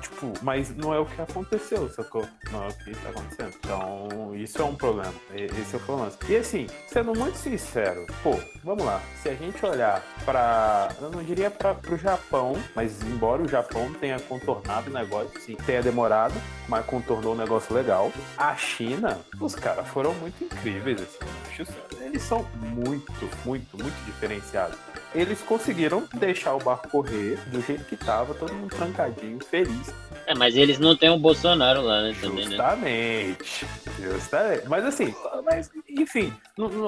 tipo, 0.00 0.32
mas 0.42 0.74
não 0.76 0.92
é 0.92 0.98
o 0.98 1.06
que 1.06 1.20
aconteceu, 1.20 1.88
sacou? 1.90 2.26
Não 2.50 2.64
é 2.64 2.68
o 2.68 2.74
que 2.74 2.92
tá 2.92 3.10
acontecendo. 3.10 3.54
Então, 3.58 4.34
isso 4.34 4.60
é 4.60 4.64
um 4.64 4.74
problema. 4.74 5.14
Esse 5.34 5.74
é 5.74 5.78
o 5.78 5.80
problema. 5.80 6.12
E 6.28 6.36
assim, 6.36 6.66
sendo 6.86 7.14
muito 7.14 7.36
sincero, 7.36 8.06
pô, 8.22 8.38
vamos 8.62 8.84
lá. 8.84 9.00
Se 9.22 9.28
a 9.28 9.34
gente 9.34 9.64
olhar 9.64 10.02
para, 10.24 10.88
eu 11.00 11.10
não 11.10 11.22
diria 11.22 11.50
para 11.50 11.76
o 11.90 11.96
Japão, 11.96 12.54
mas 12.74 13.02
embora 13.02 13.42
o 13.42 13.48
Japão 13.48 13.92
tenha 13.94 14.18
contornado 14.20 14.59
o 14.90 14.92
negócio, 14.92 15.40
sim, 15.40 15.56
tenha 15.66 15.82
demorado, 15.82 16.34
mas 16.70 16.86
contornou 16.86 17.34
um 17.34 17.36
negócio 17.36 17.74
legal. 17.74 18.12
A 18.38 18.56
China, 18.56 19.18
os 19.40 19.56
caras 19.56 19.88
foram 19.88 20.14
muito 20.14 20.44
incríveis, 20.44 21.02
assim. 21.02 21.66
Eles 22.00 22.22
são 22.22 22.46
muito, 22.54 23.12
muito, 23.44 23.76
muito 23.76 24.04
diferenciados. 24.06 24.78
Eles 25.12 25.40
conseguiram 25.42 26.04
deixar 26.14 26.54
o 26.54 26.58
barco 26.60 26.88
correr 26.88 27.36
do 27.48 27.60
jeito 27.60 27.84
que 27.84 27.96
tava, 27.96 28.32
todo 28.32 28.54
mundo 28.54 28.74
trancadinho, 28.74 29.38
feliz. 29.44 29.92
É, 30.26 30.34
mas 30.34 30.54
eles 30.54 30.78
não 30.78 30.96
têm 30.96 31.10
o 31.10 31.18
Bolsonaro 31.18 31.82
lá, 31.82 32.02
né? 32.02 32.14
Também, 32.20 32.44
justamente. 32.44 33.66
Né? 33.98 34.12
Justamente. 34.12 34.68
Mas 34.68 34.84
assim, 34.84 35.14
mas, 35.44 35.70
enfim, 35.88 36.32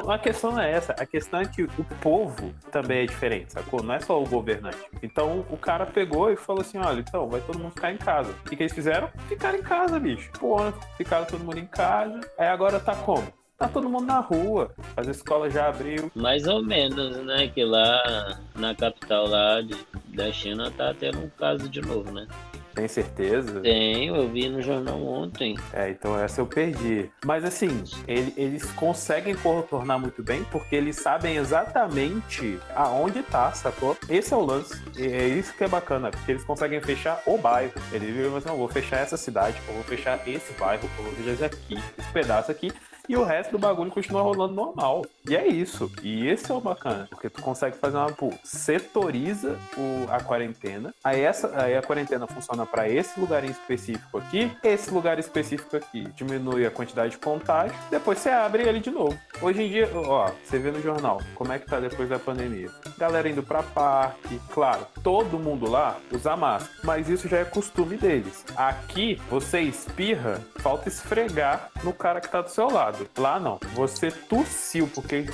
a 0.08 0.18
questão 0.18 0.52
não 0.52 0.60
é 0.60 0.70
essa. 0.70 0.92
A 0.92 1.04
questão 1.04 1.40
é 1.40 1.44
que 1.44 1.64
o 1.64 1.84
povo 2.00 2.54
também 2.70 3.02
é 3.02 3.06
diferente, 3.06 3.52
sacou? 3.52 3.82
Não 3.82 3.94
é 3.94 4.00
só 4.00 4.22
o 4.22 4.26
governante. 4.26 4.78
Então 5.02 5.44
o 5.50 5.56
cara 5.56 5.84
pegou 5.86 6.30
e 6.30 6.36
falou 6.36 6.62
assim: 6.62 6.78
olha, 6.78 7.00
então 7.00 7.28
vai 7.28 7.40
todo 7.40 7.58
mundo 7.58 7.72
ficar 7.72 7.92
em 7.92 7.96
casa. 7.96 8.30
O 8.30 8.48
que, 8.48 8.54
que 8.54 8.62
eles 8.62 8.72
fizeram? 8.72 9.08
Ficaram 9.28 9.58
em 9.58 9.62
casa, 9.62 9.71
bicho. 10.00 10.30
Pô, 10.38 10.58
ficaram 10.96 11.24
todo 11.26 11.44
mundo 11.44 11.58
em 11.58 11.66
casa. 11.66 12.20
Aí 12.38 12.48
agora 12.48 12.78
tá 12.80 12.94
como? 12.94 13.26
tá 13.62 13.68
todo 13.68 13.88
mundo 13.88 14.06
na 14.06 14.18
rua. 14.18 14.74
As 14.96 15.06
escolas 15.06 15.54
já 15.54 15.68
abriu. 15.68 16.10
Mais 16.14 16.46
ou 16.46 16.62
menos, 16.62 17.16
né? 17.24 17.46
Que 17.46 17.64
lá 17.64 18.38
na 18.56 18.74
capital 18.74 19.28
lá 19.28 19.60
de, 19.60 19.76
da 20.08 20.32
China 20.32 20.70
tá 20.70 20.92
tendo 20.92 21.18
um 21.18 21.30
caso 21.30 21.68
de 21.68 21.80
novo, 21.80 22.10
né? 22.10 22.26
Tem 22.74 22.88
certeza? 22.88 23.60
Tenho, 23.60 24.16
eu 24.16 24.28
vi 24.28 24.48
no 24.48 24.62
jornal 24.62 25.02
ontem. 25.02 25.56
É, 25.72 25.90
então 25.90 26.18
essa 26.18 26.40
eu 26.40 26.46
perdi. 26.46 27.10
Mas 27.24 27.44
assim, 27.44 27.84
ele, 28.08 28.32
eles 28.36 28.70
conseguem 28.72 29.34
contornar 29.34 29.98
muito 29.98 30.22
bem 30.22 30.44
porque 30.44 30.76
eles 30.76 30.96
sabem 30.96 31.36
exatamente 31.36 32.58
aonde 32.74 33.22
tá, 33.22 33.52
sacou? 33.52 33.96
Esse 34.08 34.32
é 34.32 34.36
o 34.36 34.44
lance. 34.44 34.80
E 34.96 35.02
é 35.02 35.28
isso 35.28 35.54
que 35.54 35.64
é 35.64 35.68
bacana, 35.68 36.10
porque 36.10 36.32
eles 36.32 36.44
conseguem 36.44 36.80
fechar 36.80 37.22
o 37.26 37.36
bairro. 37.36 37.72
Eles 37.92 38.14
dizem 38.14 38.36
assim, 38.36 38.48
não, 38.48 38.56
vou 38.56 38.68
fechar 38.68 38.98
essa 38.98 39.16
cidade, 39.16 39.60
eu 39.68 39.74
vou 39.74 39.84
fechar 39.84 40.20
esse 40.26 40.52
bairro, 40.54 40.88
eu 40.98 41.04
vou 41.04 41.12
fechar 41.12 41.32
esse 41.32 41.44
aqui, 41.44 41.78
esse 41.98 42.12
pedaço 42.12 42.50
aqui 42.50 42.72
e 43.08 43.16
o 43.16 43.24
resto 43.24 43.52
do 43.52 43.58
bagulho 43.58 43.90
continua 43.90 44.22
rolando 44.22 44.54
normal. 44.54 45.04
E 45.28 45.36
é 45.36 45.46
isso. 45.46 45.90
E 46.02 46.26
esse 46.26 46.50
é 46.50 46.54
o 46.54 46.60
bacana, 46.60 47.06
porque 47.10 47.30
tu 47.30 47.42
consegue 47.42 47.76
fazer 47.76 47.96
uma 47.96 48.12
pô, 48.12 48.32
setoriza 48.44 49.58
o, 49.76 50.10
a 50.10 50.20
quarentena. 50.20 50.94
Aí 51.02 51.20
essa 51.20 51.52
aí 51.60 51.76
a 51.76 51.82
quarentena 51.82 52.26
funciona 52.26 52.66
para 52.66 52.88
esse 52.88 53.18
lugar 53.18 53.44
em 53.44 53.50
específico 53.50 54.18
aqui, 54.18 54.50
esse 54.62 54.90
lugar 54.90 55.18
específico 55.18 55.76
aqui 55.76 56.04
diminui 56.14 56.66
a 56.66 56.70
quantidade 56.70 57.12
de 57.12 57.18
contágio, 57.18 57.76
depois 57.90 58.18
você 58.18 58.30
abre 58.30 58.62
ele 58.62 58.80
de 58.80 58.90
novo. 58.90 59.18
Hoje 59.40 59.62
em 59.62 59.68
dia, 59.68 59.88
ó, 59.94 60.30
você 60.44 60.58
vê 60.58 60.70
no 60.70 60.80
jornal 60.80 61.20
como 61.34 61.52
é 61.52 61.58
que 61.58 61.66
tá 61.66 61.80
depois 61.80 62.08
da 62.08 62.18
pandemia. 62.18 62.70
Galera 62.98 63.28
indo 63.28 63.42
para 63.42 63.62
parque, 63.62 64.40
claro, 64.50 64.86
todo 65.02 65.38
mundo 65.38 65.68
lá 65.68 65.96
usa 66.12 66.36
máscara, 66.36 66.72
mas 66.84 67.08
isso 67.08 67.28
já 67.28 67.38
é 67.38 67.44
costume 67.44 67.96
deles. 67.96 68.44
Aqui 68.56 69.20
você 69.28 69.60
espirra, 69.60 70.40
falta 70.56 70.88
esfregar 70.88 71.70
no 71.82 71.92
cara 71.92 72.20
que 72.20 72.28
tá 72.28 72.40
do 72.40 72.50
seu 72.50 72.70
lado. 72.70 72.91
Lá 73.16 73.38
não. 73.38 73.58
Você 73.74 74.10
tossiu 74.10 74.88
porque 74.88 75.26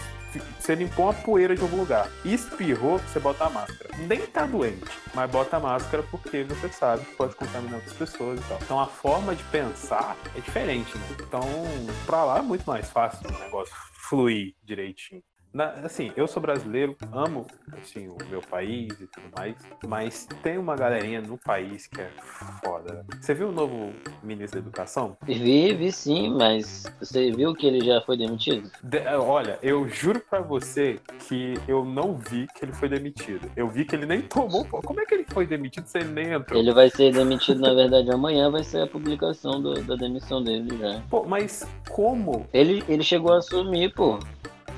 você 0.59 0.75
limpou 0.75 1.07
uma 1.07 1.15
poeira 1.15 1.55
de 1.55 1.63
algum 1.63 1.79
lugar. 1.79 2.11
Espirrou, 2.25 2.99
você 2.99 3.19
bota 3.19 3.45
a 3.45 3.51
máscara. 3.51 3.91
Nem 4.07 4.27
tá 4.27 4.47
doente, 4.47 4.85
mas 5.15 5.31
bota 5.31 5.57
a 5.57 5.61
máscara 5.61 6.03
porque 6.11 6.45
você 6.45 6.69
sabe 6.69 7.05
que 7.05 7.17
pode 7.17 7.35
contaminar 7.35 7.77
outras 7.77 7.95
pessoas 7.95 8.39
e 8.41 8.43
tal. 8.45 8.59
Então 8.63 8.81
a 8.81 8.87
forma 8.87 9.35
de 9.35 9.43
pensar 9.45 10.17
é 10.37 10.41
diferente, 10.41 10.97
né? 10.97 11.05
Então, 11.21 11.43
pra 12.07 12.25
lá 12.25 12.39
é 12.39 12.43
muito 12.43 12.65
mais 12.67 12.91
fácil 12.91 13.29
o 13.29 13.39
negócio 13.45 13.75
fluir 14.09 14.55
direitinho. 14.63 15.23
Na, 15.53 15.71
assim, 15.85 16.13
eu 16.17 16.29
sou 16.29 16.43
brasileiro, 16.43 16.97
amo 17.13 17.47
assim, 17.73 18.09
o 18.09 18.17
meu 18.29 18.41
país 18.41 18.89
e 19.01 19.07
tudo 19.07 19.29
mais, 19.37 19.57
mas 19.87 20.29
tem 20.43 20.59
uma 20.59 20.77
galerinha 20.77 21.23
no 21.23 21.39
país 21.39 21.87
que 21.87 22.01
é 22.01 22.11
foda. 22.63 23.05
Você 23.21 23.33
viu 23.33 23.49
o 23.49 23.53
novo 23.53 23.93
ministro 24.23 24.61
da 24.61 24.67
Educação? 24.67 25.17
Vi, 25.23 25.75
vi 25.75 25.91
sim, 25.91 26.31
mas 26.31 26.85
você 27.01 27.31
viu 27.31 27.55
que 27.55 27.67
ele 27.67 27.85
já 27.85 28.01
foi 28.03 28.17
demitido? 28.17 28.71
De, 28.83 28.99
olha, 29.17 29.59
eu 29.63 29.89
juro 29.89 30.21
pra 30.21 30.41
você 30.41 31.01
que 31.27 31.55
eu 31.67 31.85
não 31.85 32.17
vi 32.17 32.47
que 32.55 32.65
ele 32.65 32.73
foi 32.73 32.89
demitido. 32.89 33.51
Eu 33.57 33.69
vi 33.69 33.85
que 33.85 33.97
ele 33.97 34.07
nem 34.07 34.23
tomou. 34.23 34.65
Como 34.67 35.01
é 35.01 35.07
que 35.07 35.15
ele 35.15 35.25
foi 35.29 35.47
demitido 35.47 35.87
se 35.87 35.99
ele 35.99 36.11
nem 36.11 36.33
entrou? 36.33 36.61
Ele 36.61 36.73
vai 36.73 36.91
ser 36.91 37.13
demitido, 37.13 37.61
na 37.61 37.73
verdade, 37.73 38.11
amanhã 38.11 38.51
vai 38.51 38.63
ser 38.63 38.83
a 38.83 38.87
publicação 38.87 39.61
do, 39.61 39.75
da 39.83 39.97
demissão 39.97 40.43
dele 40.43 40.77
já. 40.79 41.03
Pô, 41.09 41.25
mas 41.25 41.67
como? 41.89 42.47
Ele, 42.53 42.85
ele 42.89 43.03
chegou 43.03 43.33
a 43.33 43.39
assumir, 43.39 43.95
pô. 43.95 44.19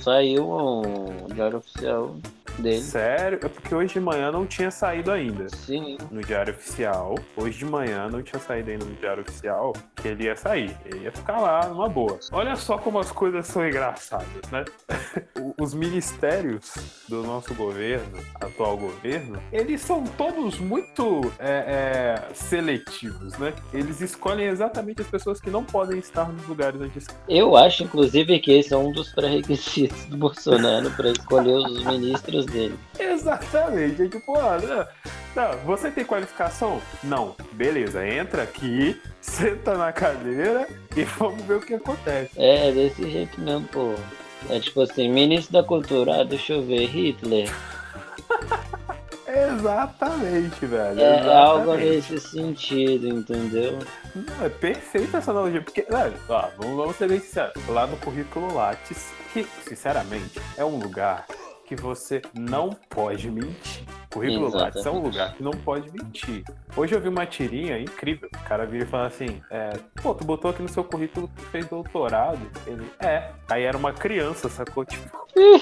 Saiu 0.00 0.50
um 0.50 1.26
diário 1.35 1.59
oficial 1.59 2.16
dele. 2.61 2.83
Sério? 2.83 3.38
É 3.43 3.49
porque 3.49 3.75
hoje 3.75 3.95
de 3.95 4.00
manhã 4.00 4.31
não 4.31 4.47
tinha 4.47 4.71
saído 4.71 5.11
ainda. 5.11 5.49
Sim. 5.49 5.97
No 6.11 6.21
diário 6.21 6.52
oficial. 6.55 7.14
Hoje 7.37 7.59
de 7.59 7.64
manhã 7.64 8.09
não 8.09 8.23
tinha 8.23 8.40
saído 8.40 8.71
ainda 8.71 8.85
no 8.85 8.95
diário 8.95 9.23
oficial 9.23 9.73
que 9.97 10.09
ele 10.09 10.25
ia 10.25 10.37
sair. 10.37 10.76
Ele 10.85 11.05
ia 11.05 11.12
ficar 11.12 11.40
lá 11.40 11.69
numa 11.69 11.88
boa. 11.88 12.19
Olha 12.33 12.57
só 12.57 12.79
como 12.79 12.99
as 12.99 13.11
coisas 13.11 13.47
são 13.47 13.67
engraçadas, 13.67 14.50
né? 14.50 14.64
Os 15.59 15.75
ministérios 15.75 17.05
do 17.09 17.23
nosso 17.23 17.55
governo, 17.55 18.19
atual 18.40 18.76
governo, 18.76 19.40
eles 19.52 19.81
são 19.81 20.05
todos 20.05 20.59
muito 20.59 21.21
é, 21.38 22.25
é, 22.31 22.35
seletivos, 22.35 23.37
né? 23.38 23.52
Eles 23.73 24.00
escolhem 24.00 24.47
exatamente 24.47 25.02
as 25.02 25.09
pessoas 25.09 25.40
que 25.40 25.50
não 25.50 25.64
podem 25.64 25.99
estar 25.99 26.31
nos 26.33 26.47
lugares 26.47 26.81
onde 26.81 26.99
estão. 26.99 27.17
Eu 27.29 27.57
acho, 27.57 27.83
inclusive, 27.83 28.38
que 28.38 28.52
esse 28.52 28.73
é 28.73 28.76
um 28.76 28.93
dos 28.93 29.12
pré-requisitos 29.12 30.05
do 30.07 30.17
Bolsonaro 30.17 30.90
para 30.93 31.11
escolher 31.11 31.57
os 31.57 31.85
ministros 31.85 32.47
dele. 32.50 32.78
Exatamente. 32.99 34.02
É 34.02 34.09
tipo, 34.09 34.35
não, 34.35 34.87
não, 35.35 35.59
você 35.64 35.90
tem 35.90 36.04
qualificação? 36.04 36.80
Não. 37.02 37.35
Beleza, 37.52 38.07
entra 38.07 38.42
aqui, 38.42 39.00
senta 39.21 39.76
na 39.76 39.92
cadeira 39.92 40.69
e 40.97 41.04
vamos 41.04 41.42
ver 41.42 41.54
o 41.54 41.61
que 41.61 41.75
acontece. 41.75 42.30
É, 42.37 42.73
desse 42.73 43.09
jeito 43.11 43.40
mesmo, 43.40 43.66
pô. 43.69 43.95
É 44.49 44.59
tipo 44.59 44.80
assim, 44.80 45.09
ministro 45.09 45.52
da 45.52 45.62
cultura, 45.62 46.21
ah, 46.21 46.25
deixa 46.25 46.54
eu 46.54 46.62
ver, 46.62 46.87
Hitler. 46.87 47.50
Exatamente, 49.30 50.66
velho. 50.66 51.00
É 51.00 51.21
exatamente. 51.21 51.28
algo 51.28 51.75
nesse 51.76 52.19
sentido, 52.19 53.09
entendeu? 53.09 53.78
Não, 54.14 54.45
é 54.45 54.49
perfeita 54.49 55.19
essa 55.19 55.30
analogia, 55.30 55.62
porque, 55.62 55.83
velho, 55.83 56.14
ó, 56.28 56.49
vamos, 56.59 56.76
vamos 56.76 56.97
ser 56.97 57.09
bem 57.09 57.21
sinceros. 57.21 57.52
Lá 57.69 57.87
no 57.87 57.97
currículo 57.99 58.52
Lattes, 58.52 59.12
que, 59.33 59.47
sinceramente, 59.66 60.40
é 60.57 60.64
um 60.64 60.78
lugar 60.78 61.26
que 61.71 61.77
você 61.77 62.21
não 62.35 62.71
pode 62.71 63.31
mentir. 63.31 63.85
Currículo 64.12 64.49
Exatamente. 64.49 64.75
Lattes 64.75 64.87
é 64.87 64.91
um 64.91 64.99
lugar 64.99 65.35
que 65.35 65.43
não 65.45 65.53
pode 65.53 65.89
mentir. 65.93 66.43
Hoje 66.77 66.97
eu 66.97 67.00
vi 67.00 67.09
uma 67.09 67.25
tirinha 67.25 67.79
incrível. 67.79 68.29
O 68.35 68.45
cara 68.45 68.67
vira 68.67 68.83
e 68.83 68.87
fala 68.89 69.07
assim: 69.07 69.41
é, 69.49 69.79
pô, 70.03 70.12
tu 70.12 70.25
botou 70.25 70.50
aqui 70.50 70.62
no 70.62 70.69
seu 70.69 70.83
currículo 70.83 71.29
que 71.29 71.45
fez 71.45 71.67
doutorado. 71.67 72.41
Ele, 72.67 72.91
é. 72.99 73.31
Aí 73.49 73.62
era 73.62 73.77
uma 73.77 73.93
criança, 73.93 74.49
sacou? 74.49 74.85
Tipo, 74.85 75.17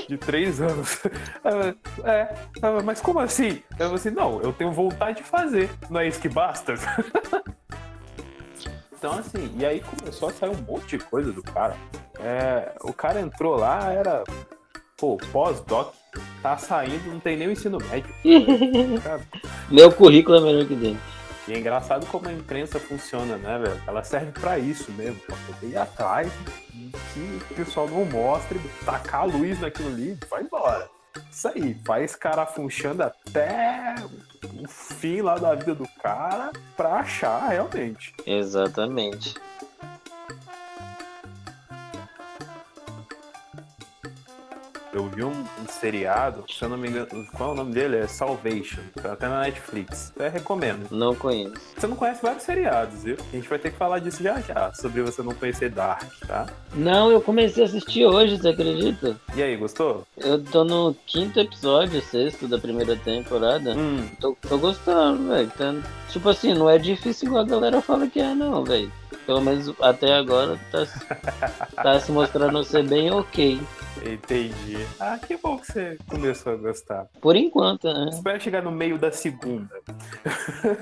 de 0.08 0.16
três 0.16 0.62
anos. 0.62 0.98
é, 2.02 2.34
mas 2.82 3.02
como 3.02 3.18
assim? 3.18 3.62
Eu 3.72 3.76
falei 3.76 3.94
assim: 3.96 4.10
não, 4.10 4.40
eu 4.40 4.50
tenho 4.50 4.72
vontade 4.72 5.18
de 5.18 5.24
fazer. 5.24 5.68
Não 5.90 6.00
é 6.00 6.08
isso 6.08 6.20
que 6.20 6.28
basta? 6.30 6.72
Então, 9.00 9.12
assim, 9.12 9.54
e 9.56 9.64
aí 9.64 9.80
começou 9.80 10.28
a 10.28 10.32
sair 10.32 10.50
um 10.50 10.60
monte 10.62 10.98
de 10.98 11.04
coisa 11.04 11.30
do 11.30 11.40
cara. 11.40 11.76
É, 12.18 12.72
o 12.82 12.92
cara 12.92 13.20
entrou 13.20 13.54
lá, 13.54 13.92
era 13.92 14.24
pô, 14.98 15.16
pós-doc, 15.32 15.94
tá 16.42 16.56
saindo, 16.56 17.10
não 17.10 17.20
tem 17.20 17.36
nem 17.36 17.48
o 17.48 17.52
ensino 17.52 17.78
médio. 17.78 18.14
Meu 19.70 19.92
currículo 19.92 20.38
é 20.38 20.40
melhor 20.40 20.66
que 20.66 20.74
dele. 20.74 20.98
E 21.46 21.52
é 21.52 21.58
engraçado 21.58 22.06
como 22.06 22.28
a 22.28 22.32
imprensa 22.32 22.78
funciona, 22.78 23.36
né, 23.36 23.58
velho? 23.58 23.82
Ela 23.86 24.04
serve 24.04 24.32
para 24.32 24.58
isso 24.58 24.92
mesmo, 24.92 25.18
pra 25.20 25.36
poder 25.46 25.68
ir 25.68 25.78
atrás 25.78 26.30
que 27.14 27.52
o 27.52 27.54
pessoal 27.54 27.88
não 27.88 28.04
mostre, 28.04 28.60
tacar 28.84 29.22
a 29.22 29.24
luz 29.24 29.60
naquilo 29.60 29.88
ali, 29.88 30.18
vai 30.28 30.42
embora. 30.42 30.88
Isso 31.30 31.48
aí, 31.48 31.74
faz 31.86 32.14
cara 32.14 32.46
funchando 32.46 33.02
até 33.02 33.94
o 34.62 34.68
fim 34.68 35.20
lá 35.20 35.36
da 35.36 35.54
vida 35.54 35.74
do 35.74 35.88
cara 36.02 36.52
pra 36.76 36.96
achar 36.96 37.48
realmente. 37.48 38.14
Exatamente. 38.26 39.34
Eu 44.92 45.08
vi 45.08 45.22
um, 45.24 45.30
um 45.30 45.66
seriado, 45.68 46.44
se 46.48 46.62
eu 46.62 46.68
não 46.68 46.76
me 46.78 46.88
engano, 46.88 47.26
qual 47.36 47.50
é 47.50 47.52
o 47.52 47.56
nome 47.56 47.72
dele? 47.72 47.96
É 47.98 48.06
Salvation. 48.06 48.80
Tá 49.02 49.12
até 49.12 49.28
na 49.28 49.40
Netflix. 49.42 50.12
Até 50.16 50.28
recomendo. 50.28 50.86
Não 50.90 51.14
conheço. 51.14 51.54
Você 51.76 51.86
não 51.86 51.96
conhece 51.96 52.22
vários 52.22 52.42
seriados, 52.42 53.02
viu? 53.04 53.16
A 53.32 53.36
gente 53.36 53.48
vai 53.48 53.58
ter 53.58 53.70
que 53.70 53.76
falar 53.76 53.98
disso 53.98 54.22
já 54.22 54.40
já, 54.40 54.72
sobre 54.74 55.02
você 55.02 55.22
não 55.22 55.34
conhecer 55.34 55.70
Dark, 55.70 56.04
tá? 56.26 56.46
Não, 56.74 57.10
eu 57.10 57.20
comecei 57.20 57.62
a 57.62 57.66
assistir 57.66 58.04
hoje, 58.06 58.38
você 58.38 58.48
acredita? 58.48 59.16
E 59.34 59.42
aí, 59.42 59.56
gostou? 59.56 60.06
Eu 60.16 60.42
tô 60.42 60.64
no 60.64 60.94
quinto 61.06 61.38
episódio, 61.40 62.00
sexto 62.02 62.46
da 62.48 62.58
primeira 62.58 62.96
temporada. 62.96 63.74
Hum, 63.74 64.08
Tô, 64.20 64.36
tô 64.48 64.58
gostando, 64.58 65.28
velho. 65.28 65.50
Tá- 65.56 65.74
Tipo 66.08 66.30
assim, 66.30 66.54
não 66.54 66.70
é 66.70 66.78
difícil 66.78 67.28
igual 67.28 67.42
a 67.42 67.46
galera 67.46 67.82
fala 67.82 68.06
que 68.06 68.18
é, 68.18 68.34
não, 68.34 68.64
velho. 68.64 68.90
Pelo 69.26 69.42
menos 69.42 69.70
até 69.82 70.14
agora 70.14 70.58
tá, 70.72 70.86
tá 71.82 72.00
se 72.00 72.10
mostrando 72.10 72.64
ser 72.64 72.82
bem 72.88 73.10
ok. 73.10 73.60
Entendi. 74.06 74.76
Ah, 75.00 75.18
que 75.18 75.36
bom 75.36 75.58
que 75.58 75.66
você 75.72 75.98
começou 76.08 76.52
a 76.52 76.56
gostar. 76.56 77.06
Por 77.20 77.36
enquanto, 77.36 77.84
né? 77.92 78.10
Espero 78.10 78.40
chegar 78.40 78.62
no 78.62 78.70
meio 78.70 78.98
da 78.98 79.10
segunda. 79.10 79.68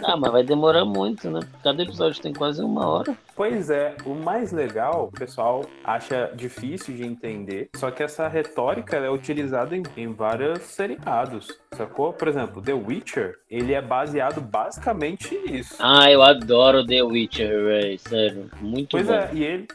Ah, 0.04 0.16
mas 0.16 0.32
vai 0.32 0.42
demorar 0.42 0.84
muito, 0.84 1.30
né? 1.30 1.40
Cada 1.62 1.82
episódio 1.82 2.20
tem 2.22 2.32
quase 2.32 2.62
uma 2.62 2.86
hora. 2.86 3.16
Pois 3.34 3.68
é, 3.70 3.94
o 4.04 4.14
mais 4.14 4.50
legal, 4.52 5.04
o 5.04 5.12
pessoal 5.12 5.64
acha 5.84 6.30
difícil 6.34 6.94
de 6.96 7.04
entender, 7.04 7.68
só 7.76 7.90
que 7.90 8.02
essa 8.02 8.26
retórica 8.28 8.96
é 8.96 9.10
utilizada 9.10 9.76
em, 9.76 9.82
em 9.96 10.12
vários 10.12 10.60
seriados, 10.62 11.48
sacou? 11.72 12.12
Por 12.14 12.28
exemplo, 12.28 12.62
The 12.62 12.72
Witcher, 12.72 13.36
ele 13.50 13.74
é 13.74 13.82
baseado 13.82 14.40
basicamente 14.40 15.36
nisso. 15.46 15.76
Ah, 15.78 16.10
eu 16.10 16.22
adoro 16.22 16.84
The 16.86 17.02
Witcher, 17.02 17.64
velho. 17.64 17.98
Sério. 17.98 18.50
Muito 18.60 18.90
Pois 18.92 19.06
bom. 19.06 19.12
é, 19.12 19.30
e 19.34 19.44
ele, 19.44 19.68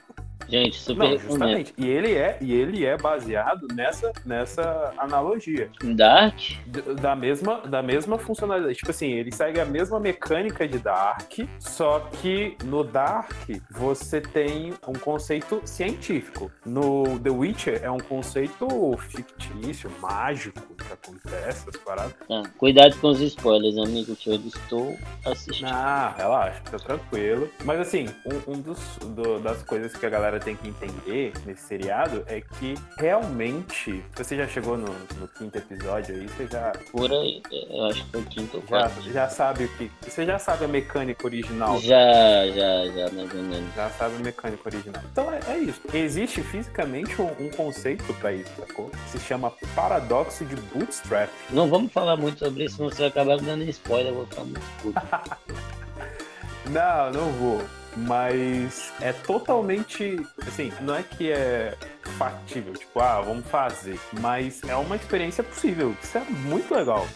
Gente, 0.52 0.78
super 0.80 1.12
não, 1.12 1.18
justamente, 1.18 1.74
e 1.78 1.88
ele 1.88 2.14
é, 2.14 2.38
e 2.42 2.54
ele 2.54 2.86
é 2.86 2.98
baseado 2.98 3.68
nessa, 3.74 4.12
nessa 4.26 4.94
analogia. 4.98 5.70
Dark? 5.96 6.36
Da 7.02 7.16
mesma, 7.16 7.62
da 7.62 7.82
mesma 7.82 8.18
funcionalidade. 8.18 8.76
Tipo 8.76 8.92
assim, 8.92 9.12
ele 9.14 9.32
segue 9.34 9.60
a 9.60 9.66
mesma 9.66 10.00
mecânica 10.00 10.68
de 10.68 10.78
Dark, 10.78 11.32
só 11.60 12.00
que 12.22 12.58
no 12.66 12.84
Dark 12.84 13.32
você 13.70 14.20
tem 14.20 14.74
um 14.88 14.94
conceito 14.94 15.62
científico. 15.64 16.52
No 16.66 17.18
The 17.20 17.30
Witcher 17.30 17.80
é 17.84 17.90
um 17.90 18.00
conceito 18.00 18.68
fictício, 19.10 19.90
mágico, 20.02 20.60
que 20.76 20.92
acontece, 20.94 21.48
essas 21.48 21.78
paradas. 21.78 22.14
Tá. 22.28 22.44
Cuidado 22.58 22.98
com 22.98 23.08
os 23.08 23.22
spoilers, 23.22 23.78
amigo, 23.78 24.16
que 24.16 24.30
eu 24.30 24.36
estou 24.36 24.98
assistindo. 25.26 25.70
Ah, 25.70 26.14
relaxa, 26.18 26.62
tá 26.70 26.78
tranquilo. 26.78 27.50
Mas 27.64 27.80
assim, 27.80 28.08
um, 28.26 28.54
um 28.54 28.60
dos 28.62 28.80
do- 28.98 29.40
das 29.40 29.64
coisas 29.64 29.96
que 29.96 30.06
a 30.06 30.10
galera 30.10 30.41
tem 30.42 30.56
que 30.56 30.68
entender 30.68 31.34
nesse 31.46 31.64
seriado 31.64 32.24
é 32.28 32.42
que 32.42 32.76
realmente, 32.98 34.04
você 34.16 34.36
já 34.36 34.48
chegou 34.48 34.78
no, 34.78 34.88
no 35.20 35.28
quinto 35.28 35.58
episódio 35.58 36.16
aí, 36.16 36.28
você 36.28 36.48
já 36.48 36.72
Por 36.92 37.12
aí, 37.12 37.42
eu 37.52 37.86
acho 37.86 38.04
que 38.06 38.12
foi 38.12 38.22
o 38.22 38.26
quinto 38.26 38.58
ou 38.58 38.64
Já, 38.64 38.68
quarto. 38.68 39.12
já 39.12 39.30
sabe 39.30 39.66
o 39.66 39.68
que. 39.78 39.92
Você 40.02 40.26
já 40.26 40.40
sabe 40.40 40.66
a 40.66 40.68
mecânica 40.68 41.26
original. 41.26 41.80
Já, 41.80 42.48
já, 42.48 42.88
já, 42.88 43.12
mais 43.14 43.34
ou 43.34 43.44
menos. 43.44 43.76
Já 43.76 43.90
sabe 43.92 44.16
a 44.16 44.20
mecânica 44.20 44.62
original. 44.66 45.04
Então 45.12 45.32
é, 45.32 45.40
é 45.48 45.58
isso. 45.60 45.82
Existe 45.94 46.42
fisicamente 46.42 47.22
um, 47.22 47.32
um 47.40 47.50
conceito 47.50 48.14
pra 48.16 48.34
isso, 48.34 48.52
sacou? 48.58 48.92
Se 49.08 49.20
chama 49.20 49.52
paradoxo 49.76 50.44
de 50.46 50.56
bootstrap. 50.56 51.30
Não 51.50 51.70
vamos 51.70 51.92
falar 51.92 52.18
muito 52.18 52.40
sobre 52.40 52.66
isso, 52.66 52.78
senão 52.78 52.90
você 52.90 52.98
vai 52.98 53.08
acabar 53.08 53.38
dando 53.38 53.64
spoiler, 53.64 54.08
eu 54.08 54.16
vou 54.16 54.26
ficar 54.26 54.44
muito 54.44 54.62
puto. 54.82 55.02
Não, 56.70 57.12
não 57.12 57.32
vou. 57.34 57.62
Mas 57.96 58.92
é 59.02 59.14
totalmente. 59.14 60.18
Assim, 60.48 60.72
não 60.82 60.96
é 60.96 61.04
que 61.04 61.32
é 61.32 61.76
factível, 62.18 62.74
tipo, 62.74 63.00
ah, 63.00 63.22
vamos 63.22 63.46
fazer. 63.48 64.00
Mas 64.20 64.62
é 64.68 64.76
uma 64.76 64.96
experiência 64.96 65.44
possível. 65.44 65.96
Isso 66.02 66.18
é 66.18 66.22
muito 66.22 66.74
legal? 66.74 67.08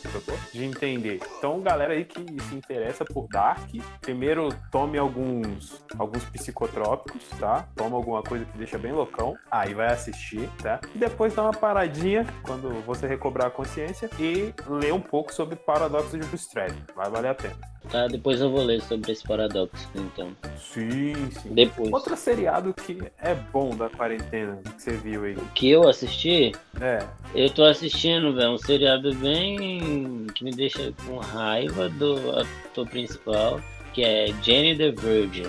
De 0.53 0.63
entender. 0.63 1.19
Então, 1.37 1.61
galera 1.61 1.93
aí 1.93 2.05
que 2.05 2.19
se 2.43 2.55
interessa 2.55 3.03
por 3.05 3.27
Dark, 3.27 3.69
primeiro 4.01 4.49
tome 4.71 4.97
alguns, 4.97 5.83
alguns 5.97 6.23
psicotrópicos, 6.25 7.23
tá? 7.39 7.67
Toma 7.75 7.95
alguma 7.95 8.21
coisa 8.23 8.45
que 8.45 8.57
deixa 8.57 8.77
bem 8.77 8.91
loucão. 8.91 9.35
Aí 9.51 9.73
vai 9.73 9.87
assistir, 9.87 10.49
tá? 10.61 10.79
E 10.93 10.97
depois 10.97 11.33
dá 11.33 11.43
uma 11.43 11.53
paradinha 11.53 12.25
quando 12.43 12.69
você 12.85 13.07
recobrar 13.07 13.47
a 13.47 13.51
consciência 13.51 14.09
e 14.19 14.53
lê 14.67 14.91
um 14.91 15.01
pouco 15.01 15.33
sobre 15.33 15.55
Paradoxo 15.55 16.17
de 16.17 16.25
Bootstrap. 16.27 16.71
Vai 16.95 17.09
valer 17.09 17.29
a 17.29 17.35
pena. 17.35 17.74
Tá, 17.91 18.07
depois 18.07 18.41
eu 18.41 18.49
vou 18.49 18.63
ler 18.63 18.81
sobre 18.81 19.11
esse 19.11 19.23
paradoxo, 19.23 19.87
então. 19.95 20.29
Sim, 20.57 21.13
sim. 21.31 21.53
Depois. 21.53 21.91
Outro 21.93 22.15
seriado 22.17 22.73
que 22.73 22.97
é 23.19 23.35
bom 23.35 23.75
da 23.75 23.89
quarentena, 23.89 24.59
que 24.75 24.81
você 24.81 24.91
viu 24.91 25.23
aí. 25.23 25.37
Que 25.53 25.69
eu 25.69 25.87
assisti, 25.87 26.51
É. 26.81 26.99
eu 27.33 27.49
tô 27.49 27.63
assistindo, 27.63 28.33
velho, 28.33 28.51
um 28.51 28.57
seriado 28.57 29.13
bem. 29.15 30.25
que 30.33 30.43
me 30.43 30.51
deixa 30.51 30.91
com 31.05 31.17
raiva 31.17 31.87
do 31.89 32.15
ator 32.39 32.87
principal, 32.87 33.61
que 33.93 34.03
é 34.03 34.27
Jenny 34.41 34.75
the 34.75 34.91
Virgin. 34.91 35.47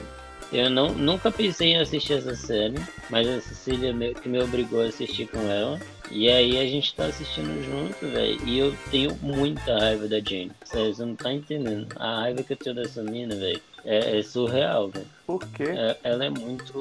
Eu 0.53 0.71
não, 0.71 0.93
nunca 0.93 1.31
pensei 1.31 1.71
em 1.71 1.79
assistir 1.79 2.15
essa 2.15 2.35
série, 2.35 2.77
mas 3.11 3.27
a 3.29 3.41
Cecília 3.41 3.93
meio 3.93 4.15
que 4.15 4.29
me 4.29 4.41
obrigou 4.41 4.81
a 4.83 4.87
assistir 4.87 5.27
com 5.29 5.41
ela. 5.41 5.79
E 6.11 6.29
aí 6.31 6.59
a 6.59 6.67
gente 6.67 6.95
tá 6.95 7.07
assistindo 7.07 7.63
junto, 7.65 8.07
velho. 8.13 8.41
E 8.47 8.59
eu 8.59 8.75
tenho 8.91 9.17
muita 9.21 9.77
raiva 9.77 10.07
da 10.07 10.21
Jenny. 10.21 10.53
Sério, 10.65 10.95
você 10.95 11.05
não 11.05 11.17
tá 11.17 11.33
entendendo. 11.33 11.89
A 11.97 12.21
raiva 12.21 12.43
que 12.45 12.53
eu 12.53 12.57
tenho 12.57 12.77
dessa 12.77 13.03
mina, 13.03 13.35
velho, 13.35 13.61
é, 13.85 14.19
é 14.19 14.23
surreal, 14.23 14.89
velho. 14.89 15.07
Por 15.27 15.45
quê? 15.49 15.65
É- 15.65 15.97
ela 16.05 16.25
é 16.25 16.31
muito. 16.31 16.79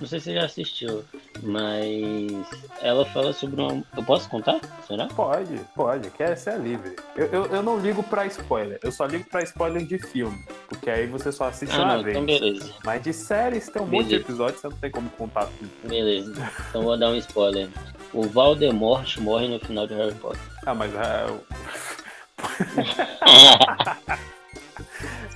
Não 0.00 0.06
sei 0.06 0.18
se 0.18 0.24
você 0.26 0.34
já 0.34 0.44
assistiu, 0.46 1.04
mas 1.42 2.32
ela 2.80 3.04
fala 3.06 3.32
sobre 3.32 3.60
uma. 3.60 3.82
Eu 3.96 4.02
posso 4.04 4.28
contar? 4.28 4.60
Será? 4.86 5.06
Pode, 5.08 5.60
pode, 5.74 6.10
quer 6.10 6.36
ser 6.36 6.58
livre. 6.58 6.96
Eu, 7.16 7.26
eu, 7.26 7.46
eu 7.46 7.62
não 7.62 7.78
ligo 7.78 8.02
pra 8.02 8.26
spoiler, 8.26 8.78
eu 8.82 8.90
só 8.92 9.06
ligo 9.06 9.24
pra 9.30 9.42
spoiler 9.42 9.84
de 9.84 9.98
filme. 9.98 10.44
Porque 10.68 10.88
aí 10.90 11.06
você 11.06 11.30
só 11.32 11.44
assiste 11.48 11.74
Ah, 11.74 11.84
uma 11.84 11.96
não, 11.96 12.02
vez. 12.04 12.16
então 12.16 12.26
beleza. 12.26 12.72
Mas 12.84 13.02
de 13.02 13.12
séries 13.12 13.68
tem 13.68 13.82
um 13.82 13.86
monte 13.86 14.04
de 14.04 14.10
Beleza. 14.10 14.24
episódios, 14.24 14.60
você 14.60 14.68
não 14.68 14.76
tem 14.76 14.90
como 14.90 15.10
contar 15.10 15.46
tudo. 15.46 15.70
Beleza. 15.88 16.32
Então 16.70 16.82
vou 16.82 16.96
dar 16.98 17.08
um 17.10 17.16
spoiler. 17.16 17.68
O 18.12 18.22
Valdemort 18.28 19.16
morre 19.18 19.48
no 19.48 19.58
final 19.58 19.86
de 19.86 19.94
Harry 19.94 20.14
Potter. 20.14 20.40
Ah, 20.66 20.74
mas. 20.74 20.92
Eu- 20.94 21.44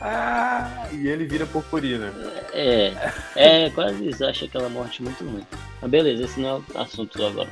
ah, 0.00 0.88
e 0.92 1.08
ele 1.08 1.24
vira 1.24 1.46
purpurina. 1.46 2.12
É, 2.52 2.92
é 3.34 3.70
quase 3.70 4.08
isso. 4.08 4.22
Eu 4.22 4.28
achei 4.28 4.46
aquela 4.48 4.68
morte 4.68 5.02
muito 5.02 5.24
ruim. 5.24 5.44
Mas 5.80 5.90
beleza, 5.90 6.24
esse 6.24 6.40
não 6.40 6.48
é 6.48 6.54
o 6.54 6.80
assunto 6.80 7.24
agora. 7.24 7.48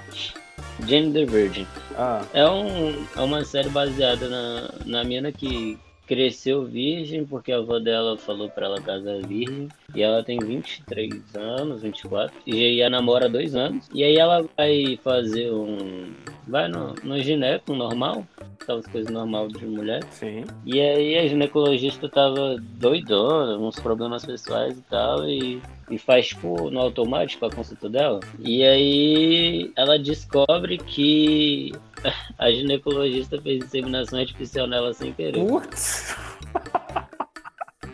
Jane 0.87 1.13
the 1.13 1.25
Virgin. 1.25 1.67
Ah, 1.97 2.23
É, 2.33 2.49
um, 2.49 3.07
é 3.17 3.21
uma 3.21 3.45
série 3.45 3.69
baseada 3.69 4.29
na, 4.29 4.71
na 4.85 5.05
mina 5.05 5.33
que 5.33 5.79
cresceu 6.07 6.65
virgem 6.65 7.25
porque 7.27 7.51
a 7.51 7.57
avó 7.57 7.81
dela 7.81 8.17
falou 8.17 8.49
pra 8.49 8.67
ela 8.67 8.81
casar 8.81 9.21
virgem. 9.27 9.69
E 9.95 10.03
ela 10.03 10.23
tem 10.23 10.39
23 10.39 11.35
anos, 11.35 11.83
24. 11.83 12.33
E 12.47 12.53
aí 12.65 12.81
ela 12.81 12.91
namora 12.91 13.27
há 13.27 13.29
dois 13.29 13.57
anos. 13.57 13.89
E 13.93 14.05
aí 14.05 14.17
ela 14.17 14.45
vai 14.57 14.99
fazer 15.03 15.51
um. 15.51 16.13
Vai 16.47 16.69
no, 16.69 16.95
no 17.03 17.19
gineco 17.21 17.75
normal. 17.75 18.27
Aquelas 18.61 18.87
coisas 18.87 19.11
normal 19.11 19.49
de 19.49 19.67
mulher. 19.67 20.03
sim. 20.11 20.45
E 20.65 20.81
aí 20.81 21.19
a 21.19 21.27
ginecologista 21.27 22.09
tava 22.09 22.57
doidona, 22.61 23.59
uns 23.59 23.77
problemas 23.79 24.25
pessoais 24.25 24.79
e 24.79 24.83
tal, 24.83 25.29
e, 25.29 25.61
e 25.91 25.99
faz 25.99 26.29
tipo 26.29 26.71
no 26.71 26.81
automático 26.81 27.47
a 27.47 27.51
consulta 27.51 27.89
dela. 27.89 28.21
E 28.41 28.65
aí 28.65 29.73
ela 29.77 29.99
descobre 29.99 30.79
que 30.79 31.73
a 32.39 32.51
ginecologista 32.51 33.41
fez 33.41 33.65
inseminação 33.65 34.19
artificial 34.19 34.67
nela 34.67 34.93
sem 34.93 35.13
querer. 35.13 35.45
Putz! 35.45 36.17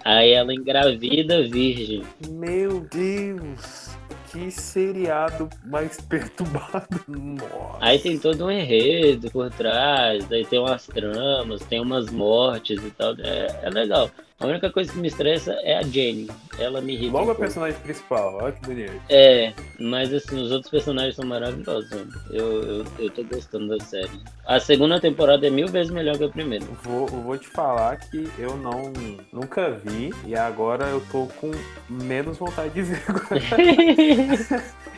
Aí 0.04 0.32
ela 0.32 0.52
engravida 0.52 1.42
virgem. 1.42 2.02
Meu 2.28 2.80
Deus! 2.80 3.91
Que 4.32 4.50
seriado 4.50 5.50
mais 5.64 6.00
perturbado. 6.08 7.04
Nossa. 7.06 7.78
Aí 7.80 7.98
tem 7.98 8.18
todo 8.18 8.46
um 8.46 8.50
enredo 8.50 9.30
por 9.30 9.50
trás, 9.50 10.30
aí 10.32 10.44
tem 10.46 10.58
umas 10.58 10.86
tramas, 10.86 11.60
tem 11.62 11.80
umas 11.80 12.10
mortes 12.10 12.82
e 12.82 12.90
tal. 12.90 13.14
É, 13.18 13.60
é 13.62 13.70
legal. 13.70 14.10
A 14.42 14.46
única 14.46 14.70
coisa 14.70 14.92
que 14.92 14.98
me 14.98 15.06
estressa 15.06 15.52
é 15.62 15.76
a 15.78 15.82
Jane. 15.82 16.28
Ela 16.58 16.80
me 16.80 16.94
irrita. 16.94 17.10
um 17.10 17.12
Logo 17.12 17.22
a 17.22 17.26
pouco. 17.26 17.40
personagem 17.42 17.78
principal, 17.80 18.34
olha 18.42 18.52
que 18.52 18.60
bonito. 18.66 18.92
É, 19.08 19.52
mas 19.78 20.12
assim, 20.12 20.42
os 20.42 20.50
outros 20.50 20.68
personagens 20.70 21.14
são 21.14 21.24
maravilhosos. 21.24 21.88
mano. 21.90 22.12
Eu, 22.30 22.62
eu, 22.62 22.84
eu 22.98 23.10
tô 23.10 23.22
gostando 23.24 23.68
da 23.68 23.84
série. 23.84 24.10
A 24.44 24.58
segunda 24.58 25.00
temporada 25.00 25.46
é 25.46 25.50
mil 25.50 25.68
vezes 25.68 25.92
melhor 25.92 26.18
que 26.18 26.24
a 26.24 26.28
primeira. 26.28 26.64
Vou, 26.82 27.06
vou 27.06 27.38
te 27.38 27.46
falar 27.46 27.96
que 27.98 28.28
eu 28.36 28.56
não 28.56 28.92
nunca 29.32 29.70
vi 29.70 30.12
e 30.26 30.34
agora 30.34 30.86
eu 30.86 31.00
tô 31.12 31.26
com 31.40 31.52
menos 31.88 32.36
vontade 32.36 32.70
de 32.74 32.82
ver. 32.82 33.00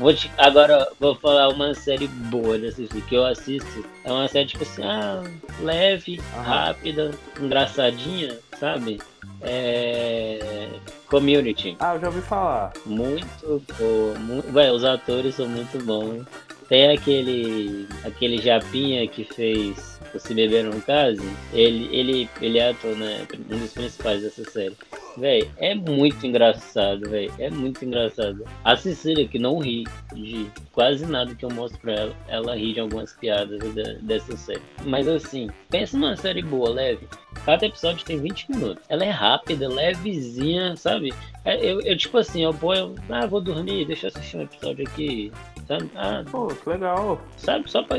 Vou 0.00 0.14
te, 0.14 0.30
agora 0.38 0.90
vou 0.98 1.14
falar 1.14 1.50
uma 1.50 1.74
série 1.74 2.08
boa 2.08 2.58
de 2.58 2.68
assistir, 2.68 3.02
que 3.02 3.14
eu 3.14 3.22
assisto. 3.26 3.84
É 4.02 4.10
uma 4.10 4.26
série 4.28 4.46
tipo 4.46 4.62
assim, 4.62 4.82
ah, 4.82 5.22
leve, 5.60 6.18
rápida, 6.42 7.10
engraçadinha, 7.38 8.38
sabe? 8.58 8.98
É. 9.42 10.68
Community. 11.06 11.76
ah, 11.80 11.96
eu 11.96 12.00
já 12.00 12.06
ouvi 12.06 12.22
falar. 12.22 12.72
Muito 12.86 13.62
boa. 13.78 14.18
Muito... 14.20 14.50
Véi, 14.50 14.70
os 14.70 14.84
atores 14.84 15.34
são 15.34 15.46
muito 15.46 15.76
bons. 15.84 16.24
Tem 16.66 16.92
aquele, 16.92 17.86
aquele 18.02 18.40
Japinha 18.40 19.06
que 19.06 19.24
fez 19.24 20.00
o 20.14 20.18
Se 20.18 20.32
Beber 20.32 20.64
Não 20.64 20.80
Case. 20.80 21.20
Ele, 21.52 21.94
ele, 21.94 22.30
ele 22.40 22.58
é 22.58 22.70
ator, 22.70 22.96
né? 22.96 23.26
Um 23.50 23.58
dos 23.58 23.72
principais 23.74 24.22
dessa 24.22 24.44
série. 24.50 24.76
Véi, 25.16 25.50
é 25.58 25.74
muito 25.74 26.26
engraçado, 26.26 27.08
véi. 27.08 27.30
É 27.38 27.50
muito 27.50 27.84
engraçado. 27.84 28.44
A 28.64 28.76
Cecília, 28.76 29.26
que 29.26 29.38
não 29.38 29.58
ri 29.58 29.84
de 30.14 30.46
quase 30.72 31.06
nada 31.06 31.34
que 31.34 31.44
eu 31.44 31.50
mostro 31.50 31.80
pra 31.80 31.92
ela, 31.92 32.16
ela 32.28 32.56
ri 32.56 32.72
de 32.72 32.80
algumas 32.80 33.12
piadas 33.12 33.60
dessa 34.02 34.36
série. 34.36 34.62
Mas 34.84 35.08
assim, 35.08 35.48
pensa 35.68 35.96
numa 35.96 36.16
série 36.16 36.42
boa, 36.42 36.70
leve. 36.70 37.06
Cada 37.44 37.66
episódio 37.66 38.04
tem 38.04 38.20
20 38.20 38.50
minutos. 38.50 38.84
Ela 38.88 39.04
é 39.04 39.10
rápida, 39.10 39.68
levezinha, 39.68 40.76
sabe? 40.76 41.12
É, 41.44 41.56
eu, 41.64 41.80
eu 41.80 41.96
tipo 41.96 42.18
assim, 42.18 42.42
eu 42.42 42.52
ponho, 42.52 42.94
ah, 43.08 43.26
vou 43.26 43.40
dormir, 43.40 43.86
deixa 43.86 44.06
eu 44.06 44.12
assistir 44.14 44.36
um 44.36 44.42
episódio 44.42 44.86
aqui, 44.86 45.32
sabe? 45.66 45.90
Ah, 45.96 46.22
Pô, 46.30 46.48
que 46.48 46.68
legal. 46.68 47.20
Sabe, 47.38 47.70
só 47.70 47.82
pra 47.82 47.98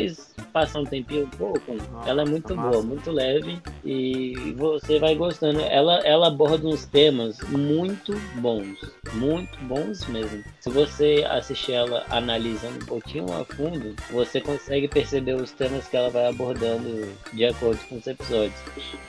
passar 0.54 0.82
um 0.82 0.86
tempinho 0.86 1.28
pouco. 1.38 1.74
Nossa, 1.91 2.10
ela 2.10 2.21
é 2.21 2.26
muito 2.26 2.56
boa, 2.56 2.84
muito 2.84 3.12
leve 3.12 3.60
e 3.84 4.54
você 4.58 5.00
vai 5.00 5.15
gostando. 5.15 5.62
Ela, 5.62 6.00
ela 6.00 6.28
aborda 6.28 6.67
uns 6.67 6.86
temas 6.86 7.01
muito 7.48 8.14
bons, 8.36 8.78
muito 9.14 9.58
bons 9.62 10.06
mesmo. 10.08 10.44
Se 10.60 10.70
você 10.70 11.26
assistir 11.30 11.72
ela 11.74 12.06
analisando 12.10 12.76
um 12.76 12.86
pouquinho 12.86 13.26
a 13.34 13.46
fundo, 13.46 13.96
você 14.12 14.42
consegue 14.42 14.88
perceber 14.88 15.36
os 15.36 15.52
temas 15.52 15.88
que 15.88 15.98
ela 15.98 16.10
vai 16.10 16.28
abordando 16.28 17.08
de 17.34 17.46
acordo 17.46 17.80
com 17.88 17.96
os 17.96 18.06
episódios. 18.06 18.54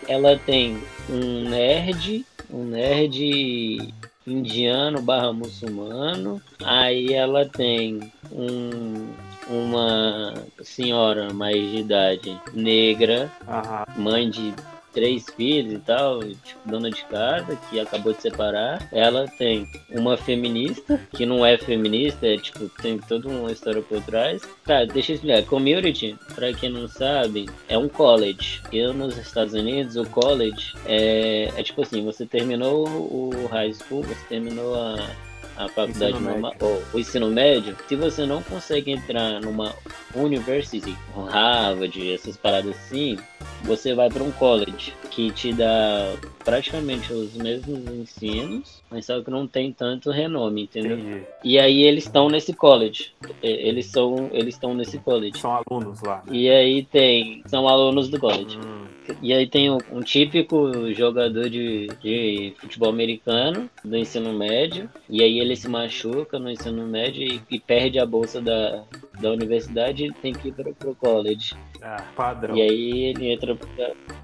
Ela 0.09 0.39
tem 0.39 0.79
um 1.11 1.49
nerd, 1.49 2.25
um 2.51 2.65
nerd 2.65 3.93
indiano 4.27 5.03
barra 5.03 5.33
muçulmano. 5.33 6.41
Aí 6.65 7.13
ela 7.13 7.47
tem 7.47 8.01
um, 8.31 9.13
uma 9.49 10.35
senhora 10.63 11.33
mais 11.33 11.57
de 11.57 11.79
idade 11.79 12.41
negra, 12.55 13.31
mãe 13.97 14.31
de 14.31 14.55
três 14.93 15.27
filhos 15.31 15.75
e 15.75 15.79
tal, 15.79 16.21
tipo, 16.21 16.61
dona 16.67 16.91
de 16.91 17.05
casa, 17.07 17.59
que 17.69 17.81
acabou 17.81 18.13
de 18.13 18.23
separar. 18.23 18.89
Ela 18.93 19.27
tem 19.27 19.67
uma 19.91 20.17
feminista, 20.17 21.01
que 21.11 21.27
não 21.27 21.45
é 21.45 21.57
feminista, 21.57 22.27
é 22.27 22.37
tipo, 22.37 22.69
tem 22.81 22.99
toda 22.99 23.29
uma 23.29 23.51
história 23.51 23.83
por 23.83 24.03
trás. 24.03 24.43
Tá, 24.65 24.85
deixa 24.85 25.13
eu 25.13 25.17
explicar. 25.17 25.45
Community, 25.45 26.17
pra 26.35 26.53
quem 26.53 26.71
não 26.71 26.89
sabe, 26.89 27.49
é 27.69 27.77
um 27.77 27.89
college. 27.89 28.61
E 28.71 28.87
nos 28.93 29.17
Estados 29.17 29.55
Unidos, 29.55 29.97
o 29.97 30.05
college 30.07 30.75
é, 30.87 31.51
é 31.57 31.63
tipo 31.63 31.83
assim, 31.83 32.05
você 32.05 32.27
terminou 32.27 32.87
o 32.87 33.47
high 33.51 33.73
school, 33.73 34.03
você 34.03 34.25
terminou 34.29 34.75
a 34.75 35.32
a 35.57 35.69
faculdade 35.69 36.19
normal, 36.21 36.55
ou 36.61 36.83
o 36.93 36.99
ensino 36.99 37.31
médio, 37.31 37.77
se 37.89 37.97
você 37.97 38.25
não 38.27 38.43
consegue 38.43 38.91
entrar 38.91 39.41
numa 39.41 39.75
university, 40.15 40.97
Harvard, 41.31 42.13
essas 42.13 42.37
paradas 42.37 42.77
assim, 42.77 43.19
você 43.63 43.95
vai 43.95 44.11
para 44.11 44.23
um 44.23 44.31
college 44.33 44.95
que 45.11 45.31
te 45.31 45.53
dá 45.53 46.15
praticamente 46.45 47.13
os 47.13 47.35
mesmos 47.35 47.87
ensinos, 47.89 48.83
mas 48.91 49.07
só 49.07 49.21
que 49.21 49.31
não 49.31 49.47
tem 49.47 49.73
tanto 49.73 50.11
renome, 50.11 50.65
entendeu? 50.65 50.99
Entendi. 50.99 51.23
E 51.45 51.59
aí 51.59 51.83
eles 51.83 52.05
estão 52.05 52.29
nesse 52.29 52.53
college. 52.53 53.13
Eles 53.43 53.87
são, 53.87 54.31
eles 54.33 54.55
estão 54.55 54.75
nesse 54.75 54.99
college. 54.99 55.39
São 55.39 55.53
alunos 55.53 56.03
lá. 56.03 56.23
E 56.31 56.49
aí 56.49 56.83
tem, 56.85 57.43
são 57.47 57.69
alunos 57.69 58.09
do 58.09 58.19
college. 58.19 58.59
Hum. 58.59 58.87
E 59.21 59.33
aí 59.33 59.47
tem 59.47 59.71
um, 59.71 59.79
um 59.91 60.01
típico 60.01 60.93
jogador 60.93 61.49
de, 61.51 61.89
de, 62.01 62.55
futebol 62.59 62.89
americano 62.89 63.69
do 63.85 63.97
ensino 63.97 64.33
médio. 64.33 64.89
E 65.09 65.23
aí 65.23 65.39
ele 65.39 65.57
se 65.57 65.69
machuca 65.69 66.39
no 66.39 66.51
ensino 66.51 66.87
médio 66.87 67.23
e, 67.23 67.43
e 67.51 67.61
perde 67.61 67.99
a 67.99 68.07
bolsa 68.07 68.41
da, 68.41 68.83
da 69.21 69.31
universidade 69.31 70.07
e 70.07 70.13
tem 70.13 70.33
que 70.33 70.49
ir 70.49 70.53
para 70.53 70.71
o 70.89 70.95
college. 70.95 71.55
Ah, 71.83 72.05
padrão. 72.15 72.57
E 72.57 72.63
aí 72.63 73.03
ele 73.05 73.33
entra. 73.33 73.57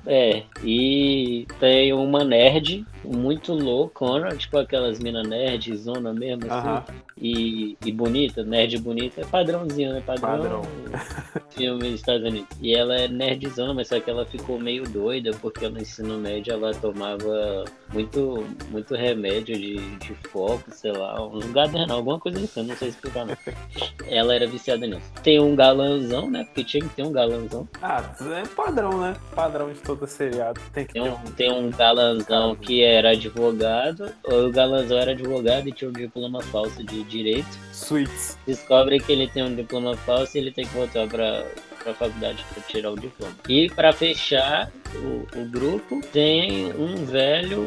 É, 0.06 0.42
e 0.62 1.46
tem 1.58 1.92
uma 1.92 2.24
nerd 2.24 2.86
muito 3.04 3.52
loucona, 3.52 4.28
tipo 4.36 4.58
aquelas 4.58 4.98
mina 4.98 5.22
nerd, 5.22 5.76
zona 5.76 6.12
mesmo, 6.12 6.44
assim. 6.48 6.92
E, 7.16 7.76
e 7.84 7.92
bonita, 7.92 8.44
nerd 8.44 8.78
bonita, 8.78 9.20
é 9.20 9.24
padrãozinho, 9.24 9.92
né? 9.92 10.02
Padrão. 10.06 10.30
Padrão. 10.30 10.62
Filme 11.58 11.90
dos 11.90 11.94
Estados 12.00 12.22
Unidos. 12.22 12.48
E 12.62 12.74
ela 12.74 12.96
é 12.96 13.08
nerdzona, 13.08 13.74
mas 13.74 13.88
só 13.88 13.98
que 13.98 14.08
ela 14.08 14.24
ficou 14.24 14.58
meio 14.58 14.84
doida, 14.84 15.32
porque 15.40 15.68
no 15.68 15.80
ensino 15.80 16.16
médio 16.18 16.52
ela 16.52 16.72
tomava 16.72 17.64
muito, 17.92 18.46
muito 18.70 18.94
remédio 18.94 19.58
de, 19.58 19.76
de 19.96 20.14
foco, 20.30 20.64
sei 20.70 20.92
lá, 20.92 21.20
um 21.26 21.52
gadernal, 21.52 21.98
alguma 21.98 22.20
coisa 22.20 22.38
assim, 22.38 22.62
não 22.62 22.76
sei 22.76 22.88
explicar 22.88 23.26
não. 23.26 23.36
ela 24.06 24.34
era 24.34 24.46
viciada 24.46 24.86
nisso. 24.86 25.12
Tem 25.22 25.40
um 25.40 25.56
galãozão, 25.56 26.30
né? 26.30 26.44
Porque 26.44 26.62
tinha 26.64 26.82
que 26.82 26.94
ter 26.94 27.02
um 27.02 27.12
galãozão. 27.12 27.68
Ah, 27.82 28.04
é 28.20 28.46
padrão, 28.54 29.00
né? 29.00 29.16
Padrão 29.34 29.72
de 29.72 29.80
todo 29.80 30.06
seriado. 30.06 30.60
Tem 30.72 30.86
que 30.86 30.92
tem 30.92 31.02
um, 31.02 31.12
um... 31.12 31.32
Tem 31.36 31.52
um 31.52 31.70
galãozão 31.70 32.54
que 32.54 32.82
era 32.82 33.10
advogado, 33.10 34.12
o 34.24 34.50
galãozão 34.50 34.98
era 34.98 35.10
advogado 35.10 35.68
e 35.68 35.72
tinha 35.72 35.90
um 35.90 35.92
diploma 35.92 36.40
falso 36.42 36.84
de 36.84 37.02
direito. 37.04 37.48
Suítes. 37.72 38.38
Descobre 38.46 39.00
que 39.00 39.12
ele 39.12 39.28
tem 39.28 39.42
um 39.42 39.54
diploma 39.54 39.96
falso 39.96 40.36
e 40.36 40.40
ele 40.40 40.52
tem 40.52 40.66
que 40.66 40.74
voltar 40.74 41.08
pra, 41.08 41.44
pra 41.82 41.94
faculdade 41.94 42.44
para 42.52 42.62
tirar 42.64 42.90
o 42.92 42.96
diploma. 42.96 43.34
E 43.48 43.68
para 43.70 43.92
fechar 43.92 44.70
o, 44.94 45.26
o 45.38 45.44
grupo, 45.46 46.00
tem 46.12 46.72
um 46.74 47.04
velho 47.04 47.64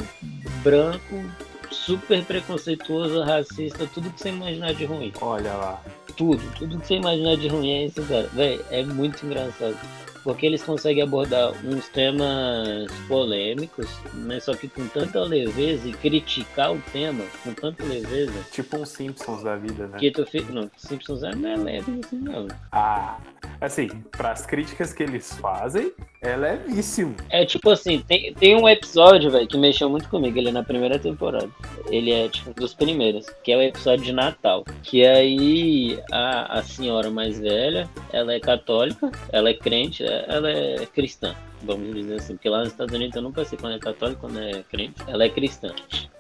branco 0.64 1.24
super 1.72 2.24
preconceituoso, 2.24 3.22
racista, 3.22 3.88
tudo 3.94 4.10
que 4.12 4.20
você 4.20 4.30
imaginar 4.30 4.74
de 4.74 4.86
ruim. 4.86 5.12
Olha 5.22 5.54
lá. 5.54 5.82
Tudo, 6.18 6.42
tudo 6.58 6.80
que 6.80 6.88
você 6.88 6.96
imaginar 6.96 7.38
de 7.38 7.48
ruim 7.48 7.72
é 7.72 7.86
esse 7.86 8.02
cara. 8.02 8.30
Véi, 8.34 8.60
é 8.70 8.84
muito 8.84 9.26
engraçado 9.26 9.78
porque 10.24 10.46
eles 10.46 10.64
conseguem 10.64 11.04
abordar 11.04 11.52
uns 11.66 11.88
temas 11.90 12.92
polêmicos, 13.08 13.88
mas 14.14 14.44
só 14.44 14.54
que 14.54 14.68
com 14.68 14.88
tanta 14.88 15.22
leveza 15.24 15.88
e 15.88 15.94
criticar 15.94 16.74
o 16.74 16.82
tema 16.92 17.24
com 17.44 17.54
tanta 17.54 17.84
leveza. 17.84 18.34
Tipo 18.52 18.78
um 18.78 18.86
Simpsons 18.86 19.44
da 19.44 19.56
vida, 19.56 19.88
né? 19.88 19.98
Que 19.98 20.12
tu 20.12 20.26
fica. 20.26 20.52
Não, 20.52 20.70
Simpsons 20.78 21.22
não 21.22 21.50
é 21.50 21.56
leve 21.56 22.00
assim, 22.04 22.18
não. 22.18 22.48
Ah, 22.72 23.18
assim, 23.60 23.88
para 24.12 24.32
as 24.32 24.46
críticas 24.46 24.94
que 24.94 25.04
eles 25.04 25.34
fazem, 25.38 25.92
é 26.22 26.36
levíssimo. 26.36 27.16
É 27.30 27.44
tipo 27.46 27.72
assim, 27.72 28.00
tem, 28.00 28.32
tem 28.36 28.56
um 28.56 28.70
episódio, 28.70 29.32
velho, 29.32 29.48
que 29.48 29.58
mexeu 29.58 29.90
muito 29.90 30.08
comigo, 30.08 30.38
ele 30.38 30.50
é 30.50 30.52
na 30.52 30.64
primeira 30.64 31.00
temporada. 31.00 31.50
Ele 31.90 32.12
é, 32.12 32.30
tipo, 32.30 32.54
dos 32.54 32.76
primeiros, 32.76 33.26
que 33.44 33.52
é 33.52 33.58
o 33.58 33.62
episódio 33.62 34.06
de 34.06 34.14
Natal. 34.14 34.64
Que 34.84 35.06
aí 35.06 36.00
a, 36.12 36.60
a 36.60 36.64
senhora 36.64 37.10
mais 37.10 37.40
velha, 37.40 37.90
ela 38.14 38.34
é 38.34 38.40
católica, 38.40 39.12
ela 39.32 39.50
é 39.50 39.54
crente, 39.56 40.04
ela 40.06 40.50
é 40.50 40.86
cristã, 40.86 41.36
vamos 41.64 41.96
dizer 41.96 42.16
assim, 42.16 42.36
porque 42.36 42.50
lá 42.50 42.60
nos 42.60 42.70
Estados 42.70 42.94
Unidos 42.94 43.16
eu 43.16 43.24
nunca 43.24 43.44
sei 43.44 43.58
quando 43.58 43.76
é 43.76 43.80
católico, 43.80 44.22
quando 44.22 44.40
é 44.40 44.64
crente, 44.70 45.02
ela 45.08 45.24
é 45.24 45.30
cristã. 45.30 45.74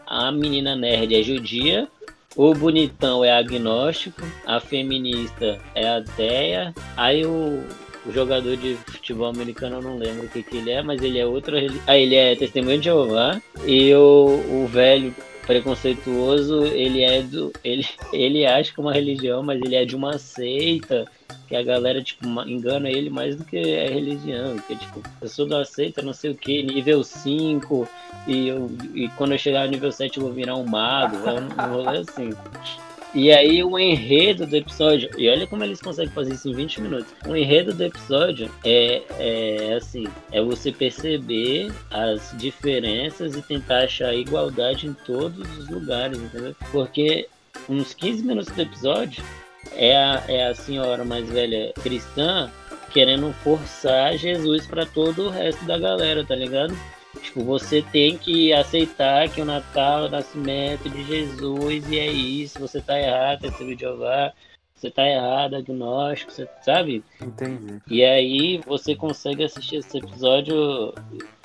A 0.07 0.31
menina 0.31 0.75
nerd 0.75 1.13
é 1.15 1.21
judia, 1.21 1.87
o 2.35 2.55
bonitão 2.55 3.23
é 3.23 3.31
agnóstico, 3.31 4.21
a 4.47 4.59
feminista 4.59 5.59
é 5.75 5.87
ateia, 5.87 6.73
aí 6.97 7.25
o, 7.25 7.63
o 8.05 8.11
jogador 8.11 8.57
de 8.57 8.75
futebol 8.87 9.27
americano 9.27 9.77
eu 9.77 9.81
não 9.81 9.97
lembro 9.97 10.25
o 10.25 10.29
que, 10.29 10.43
que 10.43 10.57
ele 10.57 10.71
é, 10.71 10.81
mas 10.81 11.01
ele 11.01 11.19
é 11.19 11.25
outro. 11.25 11.55
Ah, 11.87 11.97
ele 11.97 12.15
é 12.15 12.35
testemunho 12.35 12.77
de 12.77 12.85
Jeová. 12.85 13.41
E 13.65 13.93
o, 13.93 14.63
o 14.63 14.67
velho 14.67 15.13
preconceituoso, 15.45 16.65
ele 16.65 17.03
é 17.03 17.21
do. 17.21 17.51
Ele, 17.63 17.85
ele 18.13 18.45
acha 18.45 18.73
que 18.73 18.79
é 18.79 18.83
uma 18.83 18.93
religião, 18.93 19.43
mas 19.43 19.61
ele 19.61 19.75
é 19.75 19.85
de 19.85 19.95
uma 19.95 20.17
seita 20.17 21.05
que 21.47 21.55
a 21.55 21.63
galera, 21.63 22.01
tipo, 22.01 22.25
engana 22.47 22.89
ele 22.89 23.09
mais 23.09 23.35
do 23.35 23.43
que 23.43 23.57
a 23.57 23.89
religião, 23.89 24.57
que 24.59 24.75
tipo, 24.75 25.01
eu 25.21 25.27
sou 25.27 25.45
da 25.45 25.65
seita, 25.65 26.01
não 26.01 26.13
sei 26.13 26.31
o 26.31 26.35
que, 26.35 26.63
nível 26.63 27.03
5, 27.03 27.87
e, 28.25 28.47
eu, 28.47 28.71
e 28.93 29.09
quando 29.09 29.33
eu 29.33 29.37
chegar 29.37 29.65
no 29.65 29.71
nível 29.71 29.91
7 29.91 30.17
eu 30.17 30.23
vou 30.23 30.31
virar 30.31 30.55
um 30.55 30.65
mago, 30.65 31.17
é 31.27 31.33
um, 31.33 31.45
um 31.47 31.73
rolê 31.73 31.97
assim. 31.99 32.29
E 33.13 33.31
aí 33.31 33.61
o 33.61 33.77
enredo 33.77 34.47
do 34.47 34.55
episódio, 34.55 35.09
e 35.17 35.29
olha 35.29 35.45
como 35.45 35.63
eles 35.63 35.81
conseguem 35.81 36.13
fazer 36.13 36.33
isso 36.33 36.49
em 36.49 36.53
20 36.53 36.81
minutos. 36.81 37.13
O 37.27 37.35
enredo 37.35 37.73
do 37.73 37.83
episódio 37.83 38.49
é, 38.63 39.01
é 39.19 39.73
assim, 39.75 40.07
é 40.31 40.41
você 40.41 40.71
perceber 40.71 41.71
as 41.89 42.33
diferenças 42.37 43.35
e 43.35 43.41
tentar 43.41 43.83
achar 43.83 44.15
igualdade 44.15 44.87
em 44.87 44.93
todos 44.93 45.45
os 45.57 45.69
lugares, 45.69 46.17
entendeu? 46.17 46.55
Porque 46.71 47.27
uns 47.67 47.93
15 47.93 48.23
minutos 48.23 48.53
do 48.53 48.61
episódio, 48.61 49.23
é 49.75 49.95
a, 49.95 50.23
é 50.27 50.47
a 50.47 50.55
senhora 50.55 51.03
mais 51.03 51.29
velha 51.29 51.73
cristã 51.81 52.51
querendo 52.91 53.33
forçar 53.43 54.17
Jesus 54.17 54.67
para 54.67 54.85
todo 54.85 55.27
o 55.27 55.29
resto 55.29 55.63
da 55.65 55.77
galera, 55.77 56.25
tá 56.25 56.35
ligado? 56.35 56.75
Tipo, 57.21 57.43
você 57.43 57.81
tem 57.81 58.17
que 58.17 58.51
aceitar 58.51 59.29
que 59.29 59.41
o 59.41 59.45
Natal 59.45 60.05
é 60.05 60.07
o 60.07 60.11
nascimento 60.11 60.89
de 60.89 61.03
Jesus 61.03 61.89
e 61.89 61.99
é 61.99 62.07
isso, 62.07 62.59
você 62.59 62.81
tá 62.81 62.99
errado, 62.99 63.45
é 63.45 63.49
de 63.49 63.79
Jeová, 63.79 64.33
você 64.73 64.89
tá 64.89 65.07
errado, 65.07 65.55
agnóstico, 65.55 66.31
você 66.31 66.47
sabe? 66.63 67.03
Entendi. 67.21 67.79
E 67.87 68.03
aí 68.03 68.57
você 68.65 68.95
consegue 68.95 69.43
assistir 69.43 69.75
esse 69.77 69.97
episódio 69.97 70.93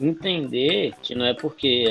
entender 0.01 0.95
que 1.03 1.15
não 1.15 1.27
é 1.27 1.35
porque 1.35 1.87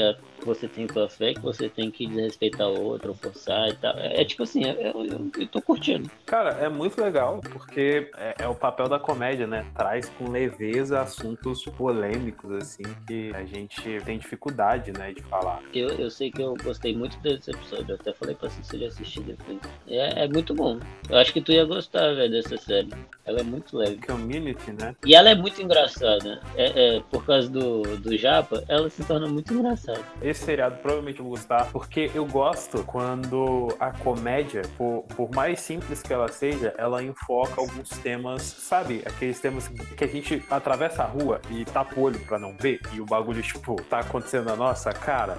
que 0.46 0.48
você 0.48 0.68
tem 0.68 0.88
sua 0.88 1.10
fé, 1.10 1.34
que 1.34 1.42
você 1.42 1.68
tem 1.68 1.90
que 1.90 2.06
desrespeitar 2.06 2.70
o 2.70 2.80
outro, 2.80 3.10
ou 3.10 3.16
forçar 3.16 3.68
e 3.70 3.76
tal. 3.76 3.98
É, 3.98 4.22
é 4.22 4.26
tipo 4.26 4.44
assim, 4.44 4.64
eu, 4.64 5.06
eu, 5.06 5.32
eu, 5.40 5.48
tô 5.48 5.62
curtindo. 5.62 6.10
Cara, 6.26 6.52
é 6.52 6.70
muito 6.70 7.02
legal, 7.02 7.42
porque 7.52 8.12
é, 8.16 8.36
é, 8.40 8.48
o 8.48 8.54
papel 8.54 8.88
da 8.88 9.00
comédia, 9.00 9.48
né? 9.48 9.66
Traz 9.76 10.08
com 10.10 10.30
leveza 10.30 11.02
assuntos 11.02 11.64
polêmicos, 11.78 12.52
assim, 12.52 12.84
que 13.08 13.32
a 13.34 13.44
gente 13.44 14.00
tem 14.06 14.20
dificuldade, 14.20 14.92
né, 14.92 15.14
de 15.14 15.24
falar. 15.24 15.62
Eu, 15.74 15.90
eu 15.90 16.12
sei 16.12 16.32
que 16.32 16.42
eu 16.42 16.56
gostei 16.64 16.96
muito 16.96 17.18
desse 17.20 17.50
episódio, 17.50 17.92
eu 17.92 17.96
até 17.96 18.14
falei 18.14 18.36
pra 18.36 18.50
você 18.50 18.78
já 18.78 18.88
assistir 18.88 19.22
depois. 19.22 19.58
É, 19.88 20.26
é 20.26 20.28
muito 20.28 20.54
bom. 20.54 20.80
Eu 21.10 21.18
acho 21.18 21.34
que 21.34 21.42
tu 21.42 21.52
ia 21.52 21.66
gostar, 21.66 22.14
velho, 22.14 22.32
dessa 22.32 22.58
série. 22.58 22.90
Ela 23.26 23.40
é 23.40 23.44
muito 23.44 23.78
leve. 23.78 23.98
Community, 24.06 24.72
né? 24.72 24.96
E 25.06 25.16
ela 25.16 25.30
é 25.30 25.36
muito 25.36 25.62
engraçada. 25.62 26.42
É, 26.56 26.98
é, 26.98 27.00
por 27.10 27.26
causa 27.26 27.50
do, 27.50 27.82
do 27.98 28.16
Japa, 28.16 28.64
ela 28.68 28.90
se 28.90 29.04
torna 29.04 29.28
muito 29.28 29.54
engraçada. 29.54 30.04
Esse 30.22 30.35
seriado 30.38 30.78
provavelmente 30.78 31.20
eu 31.20 31.26
vou 31.26 31.36
gostar, 31.36 31.66
porque 31.72 32.12
eu 32.14 32.26
gosto 32.26 32.84
quando 32.84 33.68
a 33.80 33.92
comédia, 33.92 34.62
por, 34.78 35.04
por 35.16 35.32
mais 35.34 35.60
simples 35.60 36.02
que 36.02 36.14
ela 36.14 36.28
seja, 36.28 36.74
ela 36.78 37.04
enfoca 37.04 37.62
alguns 37.62 37.90
temas, 37.90 38.42
sabe? 38.42 39.02
Aqueles 39.06 39.40
temas 39.40 39.68
que 39.68 40.04
a 40.04 40.08
gente 40.08 40.44
atravessa 40.50 41.04
a 41.04 41.06
rua 41.06 41.42
e 41.50 41.66
tapa 41.66 42.00
o 42.00 42.04
olho 42.04 42.20
pra 42.20 42.38
não 42.38 42.56
ver, 42.58 42.80
e 42.94 43.02
o 43.02 43.06
bagulho, 43.06 43.42
tipo, 43.42 43.76
tá 43.84 44.00
acontecendo 44.00 44.46
na 44.46 44.56
nossa 44.56 44.92
cara. 44.92 45.38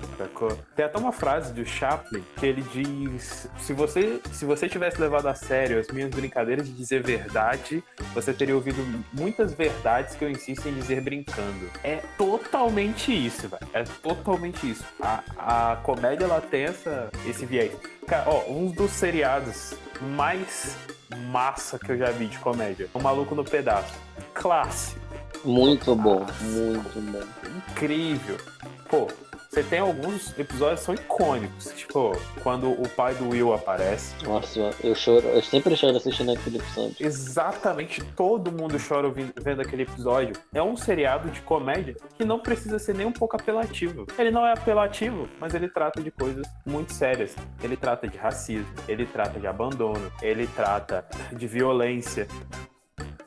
Tem 0.74 0.84
até 0.84 0.98
uma 0.98 1.12
frase 1.12 1.52
do 1.52 1.64
Chaplin 1.64 2.22
que 2.36 2.46
ele 2.46 2.62
diz: 2.62 3.48
se 3.58 3.72
você, 3.72 4.20
se 4.32 4.44
você 4.44 4.68
tivesse 4.68 5.00
levado 5.00 5.26
a 5.26 5.34
sério 5.34 5.78
as 5.78 5.88
minhas 5.88 6.10
brincadeiras 6.10 6.66
de 6.66 6.72
dizer 6.72 7.02
verdade, 7.02 7.82
você 8.14 8.32
teria 8.32 8.54
ouvido 8.54 8.82
muitas 9.12 9.52
verdades 9.52 10.14
que 10.14 10.24
eu 10.24 10.30
insisto 10.30 10.68
em 10.68 10.74
dizer 10.74 11.00
brincando. 11.00 11.70
É 11.82 12.02
totalmente 12.16 13.12
isso, 13.12 13.48
velho. 13.48 13.66
É 13.72 13.84
totalmente 13.84 14.70
isso. 14.70 14.84
A, 15.00 15.72
a 15.72 15.76
comédia, 15.76 16.24
ela 16.24 16.40
tem 16.40 16.64
essa, 16.64 17.10
esse 17.26 17.44
viés. 17.44 17.72
Cara, 18.06 18.28
ó, 18.28 18.50
um 18.50 18.70
dos 18.70 18.90
seriados 18.92 19.74
mais 20.16 20.76
massa 21.30 21.78
que 21.78 21.92
eu 21.92 21.98
já 21.98 22.10
vi 22.10 22.26
de 22.26 22.38
comédia. 22.38 22.88
O 22.94 23.00
Maluco 23.00 23.34
no 23.34 23.44
Pedaço. 23.44 23.94
Clássico. 24.34 25.00
Muito 25.44 25.94
bom, 25.94 26.26
muito 26.40 27.00
bom. 27.00 27.22
Incrível. 27.70 28.38
Pô, 28.88 29.08
você 29.56 29.62
tem 29.62 29.78
alguns 29.78 30.38
episódios 30.38 30.80
que 30.80 30.84
são 30.84 30.94
icônicos, 30.94 31.72
tipo, 31.74 32.12
quando 32.42 32.70
o 32.70 32.86
pai 32.90 33.14
do 33.14 33.30
Will 33.30 33.54
aparece. 33.54 34.14
Nossa, 34.22 34.70
eu 34.84 34.94
choro, 34.94 35.26
eu 35.28 35.40
sempre 35.40 35.74
choro 35.74 35.96
assistindo 35.96 36.30
aquele 36.30 36.58
episódio. 36.58 36.94
Exatamente, 37.00 38.04
todo 38.14 38.52
mundo 38.52 38.76
chora 38.78 39.10
vendo 39.10 39.62
aquele 39.62 39.84
episódio. 39.84 40.36
É 40.52 40.62
um 40.62 40.76
seriado 40.76 41.30
de 41.30 41.40
comédia 41.40 41.96
que 42.18 42.22
não 42.22 42.38
precisa 42.38 42.78
ser 42.78 42.94
nem 42.94 43.06
um 43.06 43.12
pouco 43.12 43.34
apelativo. 43.34 44.06
Ele 44.18 44.30
não 44.30 44.46
é 44.46 44.52
apelativo, 44.52 45.26
mas 45.40 45.54
ele 45.54 45.70
trata 45.70 46.02
de 46.02 46.10
coisas 46.10 46.46
muito 46.66 46.92
sérias. 46.92 47.34
Ele 47.62 47.78
trata 47.78 48.06
de 48.06 48.18
racismo, 48.18 48.68
ele 48.86 49.06
trata 49.06 49.40
de 49.40 49.46
abandono, 49.46 50.12
ele 50.20 50.46
trata 50.48 51.06
de 51.32 51.46
violência. 51.46 52.28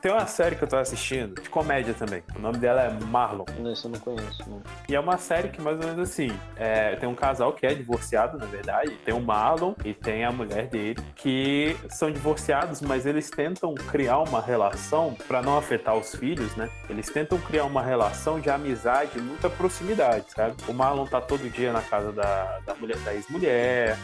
Tem 0.01 0.13
uma 0.13 0.25
série 0.25 0.55
que 0.55 0.63
eu 0.63 0.67
tô 0.67 0.77
assistindo, 0.77 1.41
de 1.41 1.49
comédia 1.49 1.93
também. 1.93 2.23
O 2.33 2.39
nome 2.39 2.57
dela 2.57 2.83
é 2.83 2.89
Marlon. 3.05 3.43
Isso 3.73 3.87
eu 3.87 3.91
não 3.91 3.99
conheço, 3.99 4.49
não. 4.49 4.61
E 4.87 4.95
é 4.95 4.99
uma 4.99 5.17
série 5.17 5.49
que 5.49 5.61
mais 5.61 5.77
ou 5.77 5.85
menos 5.85 6.09
assim, 6.09 6.29
é, 6.55 6.95
tem 6.95 7.09
um 7.09 7.13
casal 7.15 7.51
que 7.51 7.65
é 7.65 7.73
divorciado, 7.73 8.37
na 8.37 8.45
verdade. 8.45 8.91
Tem 9.03 9.13
o 9.13 9.19
Marlon 9.19 9.73
e 9.83 9.93
tem 9.93 10.23
a 10.23 10.31
mulher 10.31 10.67
dele, 10.67 11.01
que 11.15 11.75
são 11.89 12.09
divorciados, 12.09 12.79
mas 12.81 13.05
eles 13.05 13.29
tentam 13.29 13.75
criar 13.75 14.19
uma 14.19 14.41
relação 14.41 15.15
para 15.27 15.41
não 15.41 15.57
afetar 15.57 15.97
os 15.97 16.15
filhos, 16.15 16.55
né? 16.55 16.69
Eles 16.89 17.09
tentam 17.09 17.37
criar 17.37 17.65
uma 17.65 17.81
relação 17.81 18.39
de 18.39 18.49
amizade, 18.49 19.19
muita 19.19 19.49
proximidade, 19.49 20.31
sabe? 20.31 20.55
O 20.65 20.73
Marlon 20.73 21.07
tá 21.07 21.19
todo 21.19 21.49
dia 21.49 21.73
na 21.73 21.81
casa 21.81 22.13
da, 22.13 22.59
da 22.65 22.73
mulher, 22.75 22.97
da 22.99 23.13
ex-mulher, 23.13 23.97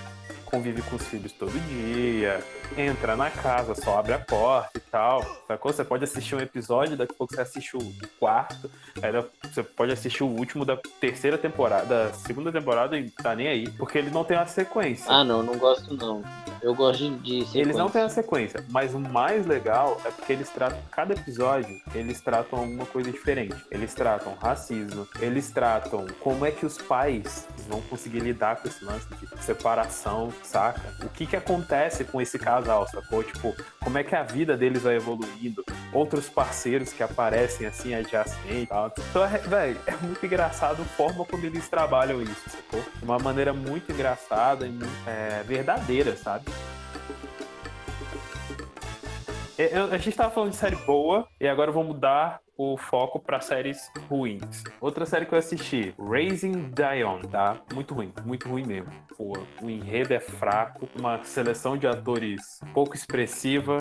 convive 0.55 0.81
com 0.83 0.95
os 0.95 1.05
filhos 1.05 1.33
todo 1.33 1.51
dia, 1.51 2.41
entra 2.77 3.17
na 3.17 3.29
casa, 3.29 3.75
só 3.75 3.99
abre 3.99 4.13
a 4.13 4.19
porta 4.19 4.77
e 4.77 4.79
tal. 4.79 5.21
Sacou? 5.45 5.73
Você 5.73 5.83
pode 5.83 6.05
assistir 6.05 6.33
um 6.33 6.39
episódio, 6.39 6.95
daqui 6.95 7.13
a 7.13 7.17
pouco 7.17 7.35
você 7.35 7.41
assiste 7.41 7.75
o 7.75 7.93
quarto, 8.17 8.71
aí 9.01 9.11
você 9.43 9.61
pode 9.61 9.91
assistir 9.91 10.23
o 10.23 10.27
último 10.27 10.63
da 10.63 10.77
terceira 10.99 11.37
temporada, 11.37 12.05
da 12.07 12.13
segunda 12.13 12.53
temporada 12.53 12.97
e 12.97 13.09
tá 13.09 13.35
nem 13.35 13.49
aí, 13.49 13.69
porque 13.71 13.97
ele 13.97 14.09
não 14.09 14.23
tem 14.23 14.37
uma 14.37 14.47
sequência. 14.47 15.11
Ah, 15.11 15.25
não, 15.25 15.43
não 15.43 15.57
gosto 15.57 15.93
não. 15.93 16.23
Eu 16.61 16.73
gosto 16.73 17.09
de 17.17 17.41
sequência. 17.41 17.59
Eles 17.59 17.75
não 17.75 17.89
têm 17.89 18.01
a 18.03 18.09
sequência, 18.09 18.65
mas 18.69 18.93
o 18.93 18.99
mais 18.99 19.45
legal 19.45 19.99
é 20.05 20.09
porque 20.09 20.31
eles 20.31 20.49
tratam, 20.49 20.79
cada 20.89 21.13
episódio, 21.13 21.81
eles 21.93 22.21
tratam 22.21 22.59
alguma 22.59 22.85
coisa 22.85 23.11
diferente. 23.11 23.55
Eles 23.69 23.93
tratam 23.93 24.33
racismo, 24.35 25.07
eles 25.19 25.51
tratam 25.51 26.07
como 26.21 26.45
é 26.45 26.51
que 26.51 26.65
os 26.65 26.77
pais 26.77 27.45
vão 27.67 27.81
conseguir 27.81 28.19
lidar 28.19 28.55
com 28.55 28.67
esse 28.67 28.83
lance 28.85 29.05
de 29.15 29.43
separação, 29.43 30.31
saca? 30.45 30.81
O 31.03 31.09
que 31.09 31.25
que 31.25 31.35
acontece 31.35 32.03
com 32.03 32.21
esse 32.21 32.39
casal, 32.39 32.87
sacou? 32.87 33.23
Tipo, 33.23 33.55
como 33.81 33.97
é 33.97 34.03
que 34.03 34.15
a 34.15 34.23
vida 34.23 34.55
deles 34.55 34.83
vai 34.83 34.95
evoluindo? 34.95 35.63
Outros 35.91 36.29
parceiros 36.29 36.93
que 36.93 37.03
aparecem 37.03 37.67
assim, 37.67 37.93
adjacentes 37.93 38.63
e 38.63 38.67
tal. 38.67 38.93
Então, 39.09 39.25
é, 39.25 39.37
velho, 39.37 39.79
é 39.85 39.95
muito 39.97 40.25
engraçado 40.25 40.81
a 40.81 40.85
forma 40.85 41.25
como 41.25 41.45
eles 41.45 41.67
trabalham 41.67 42.21
isso, 42.21 42.49
sacou? 42.49 42.81
De 42.81 43.03
uma 43.03 43.19
maneira 43.19 43.53
muito 43.53 43.91
engraçada 43.91 44.67
e 44.67 44.79
é, 45.07 45.43
verdadeira, 45.43 46.15
sabe? 46.15 46.45
É, 49.57 49.77
a 49.77 49.97
gente 49.97 50.17
tava 50.17 50.31
falando 50.31 50.51
de 50.51 50.57
série 50.57 50.75
boa 50.75 51.27
e 51.39 51.47
agora 51.47 51.69
eu 51.69 51.73
vou 51.73 51.83
mudar 51.83 52.41
o 52.57 52.77
foco 52.77 53.19
para 53.19 53.39
séries 53.39 53.91
ruins. 54.09 54.63
Outra 54.79 55.05
série 55.05 55.25
que 55.25 55.33
eu 55.33 55.37
assisti, 55.37 55.93
Raising 55.99 56.71
Dion, 56.71 57.21
tá? 57.21 57.61
Muito 57.73 57.93
ruim, 57.93 58.13
muito 58.25 58.47
ruim 58.47 58.65
mesmo. 58.65 58.91
Pô, 59.17 59.33
o 59.61 59.69
enredo 59.69 60.13
é 60.13 60.19
fraco, 60.19 60.87
uma 60.97 61.23
seleção 61.23 61.77
de 61.77 61.87
atores 61.87 62.59
pouco 62.73 62.95
expressiva, 62.95 63.77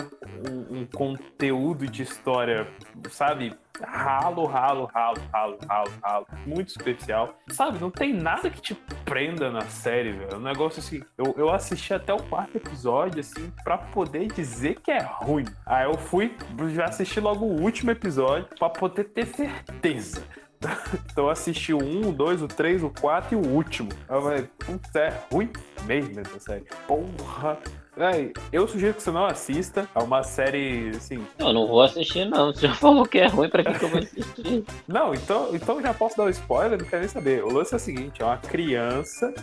um, 0.49 0.79
um 0.79 0.85
conteúdo 0.85 1.87
de 1.87 2.03
história, 2.03 2.67
sabe? 3.09 3.55
Ralo, 3.83 4.45
ralo, 4.45 4.85
ralo, 4.93 5.21
ralo, 5.33 5.57
ralo, 5.67 5.91
ralo. 6.03 6.27
Muito 6.45 6.69
especial. 6.69 7.35
Sabe, 7.49 7.79
não 7.79 7.91
tem 7.91 8.13
nada 8.13 8.49
que 8.49 8.61
te 8.61 8.75
prenda 9.03 9.51
na 9.51 9.61
série, 9.61 10.11
velho. 10.11 10.37
Um 10.37 10.41
negócio 10.41 10.79
assim. 10.79 11.01
Eu, 11.17 11.33
eu 11.37 11.49
assisti 11.49 11.93
até 11.93 12.13
o 12.13 12.21
quarto 12.23 12.55
episódio, 12.55 13.19
assim, 13.19 13.51
pra 13.63 13.77
poder 13.77 14.27
dizer 14.27 14.79
que 14.81 14.91
é 14.91 15.01
ruim. 15.01 15.45
Aí 15.65 15.85
eu 15.85 15.97
fui, 15.97 16.35
já 16.73 16.85
assisti 16.85 17.19
logo 17.19 17.45
o 17.45 17.61
último 17.61 17.91
episódio 17.91 18.47
pra 18.57 18.69
poder 18.69 19.05
ter 19.05 19.25
certeza. 19.25 20.23
Então 21.11 21.25
eu 21.25 21.29
assisti 21.29 21.73
o 21.73 21.77
1, 21.77 22.09
o 22.09 22.11
2, 22.11 22.41
o 22.41 22.47
3, 22.47 22.83
o 22.83 22.89
4 22.89 23.33
e 23.33 23.35
o 23.35 23.47
último. 23.49 23.89
Eu 24.09 24.21
falei, 24.21 24.49
putz, 24.59 24.95
é 24.95 25.13
ruim 25.31 25.49
mesmo 25.83 26.19
essa 26.19 26.39
série. 26.39 26.65
Porra, 26.87 27.57
Véi, 27.97 28.33
eu 28.51 28.67
sugiro 28.67 28.93
que 28.93 29.01
você 29.01 29.11
não 29.11 29.25
assista. 29.25 29.87
É 29.95 29.99
uma 29.99 30.21
série, 30.21 30.89
assim. 30.89 31.25
Eu 31.39 31.53
não 31.53 31.65
vou 31.65 31.81
assistir, 31.81 32.25
não. 32.25 32.53
Você 32.53 32.67
já 32.67 32.73
falou 32.75 33.05
que 33.05 33.19
é 33.19 33.27
ruim, 33.27 33.49
pra 33.49 33.63
que, 33.63 33.79
que 33.79 33.85
eu 33.85 33.89
vou 33.89 33.99
assistir? 33.99 34.65
não, 34.85 35.13
então, 35.13 35.49
então 35.53 35.81
já 35.81 35.93
posso 35.93 36.17
dar 36.17 36.25
um 36.25 36.29
spoiler, 36.29 36.77
não 36.77 36.85
quero 36.85 37.01
nem 37.01 37.09
saber. 37.09 37.43
O 37.43 37.53
lance 37.53 37.73
é 37.73 37.77
o 37.77 37.79
seguinte: 37.79 38.21
é 38.21 38.25
uma 38.25 38.37
criança. 38.37 39.33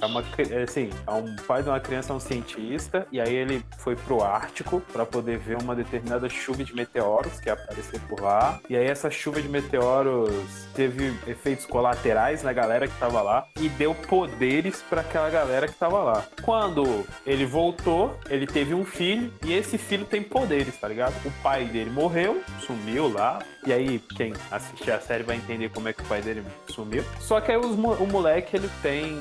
É 0.00 0.06
uma, 0.06 0.24
é, 0.50 0.62
assim, 0.62 0.88
é 1.06 1.10
um 1.10 1.36
pai 1.46 1.62
de 1.62 1.68
uma 1.68 1.80
criança, 1.80 2.12
é 2.12 2.16
um 2.16 2.20
cientista, 2.20 3.06
e 3.12 3.20
aí 3.20 3.34
ele 3.34 3.62
foi 3.78 3.94
pro 3.94 4.22
Ártico 4.22 4.82
pra 4.92 5.04
poder 5.04 5.38
ver 5.38 5.58
uma 5.62 5.76
determinada 5.76 6.28
chuva 6.28 6.64
de 6.64 6.74
meteoros 6.74 7.38
que 7.40 7.50
apareceu 7.50 8.00
por 8.08 8.22
lá. 8.22 8.58
E 8.70 8.76
aí 8.76 8.86
essa 8.86 9.10
chuva 9.10 9.42
de 9.42 9.48
meteoros 9.48 10.30
teve 10.74 11.12
efeitos 11.26 11.66
colaterais 11.66 12.42
na 12.42 12.54
galera 12.54 12.88
que 12.88 12.98
tava 12.98 13.20
lá 13.20 13.46
e 13.60 13.68
deu 13.68 13.94
poderes 13.94 14.82
para 14.88 15.02
aquela 15.02 15.28
galera 15.28 15.68
que 15.68 15.74
tava 15.78 16.02
lá. 16.02 16.24
Quando 16.42 17.06
ele 17.26 17.46
voltou 17.46 18.18
ele 18.28 18.46
teve 18.46 18.74
um 18.74 18.84
filho 18.84 19.32
e 19.44 19.52
esse 19.52 19.78
filho 19.78 20.04
tem 20.04 20.22
poderes, 20.22 20.76
tá 20.76 20.88
ligado? 20.88 21.14
O 21.24 21.30
pai 21.42 21.64
dele 21.64 21.90
morreu, 21.90 22.42
sumiu 22.60 23.12
lá. 23.12 23.40
E 23.66 23.72
aí, 23.72 23.98
quem 24.16 24.32
assistir 24.50 24.90
a 24.90 25.00
série 25.00 25.22
vai 25.22 25.36
entender 25.36 25.68
como 25.70 25.88
é 25.88 25.92
que 25.92 26.02
o 26.02 26.04
pai 26.04 26.22
dele 26.22 26.42
sumiu. 26.68 27.04
Só 27.20 27.40
que 27.40 27.50
aí 27.50 27.58
os, 27.58 27.72
o 27.72 28.06
moleque, 28.06 28.56
ele 28.56 28.70
tem 28.82 29.16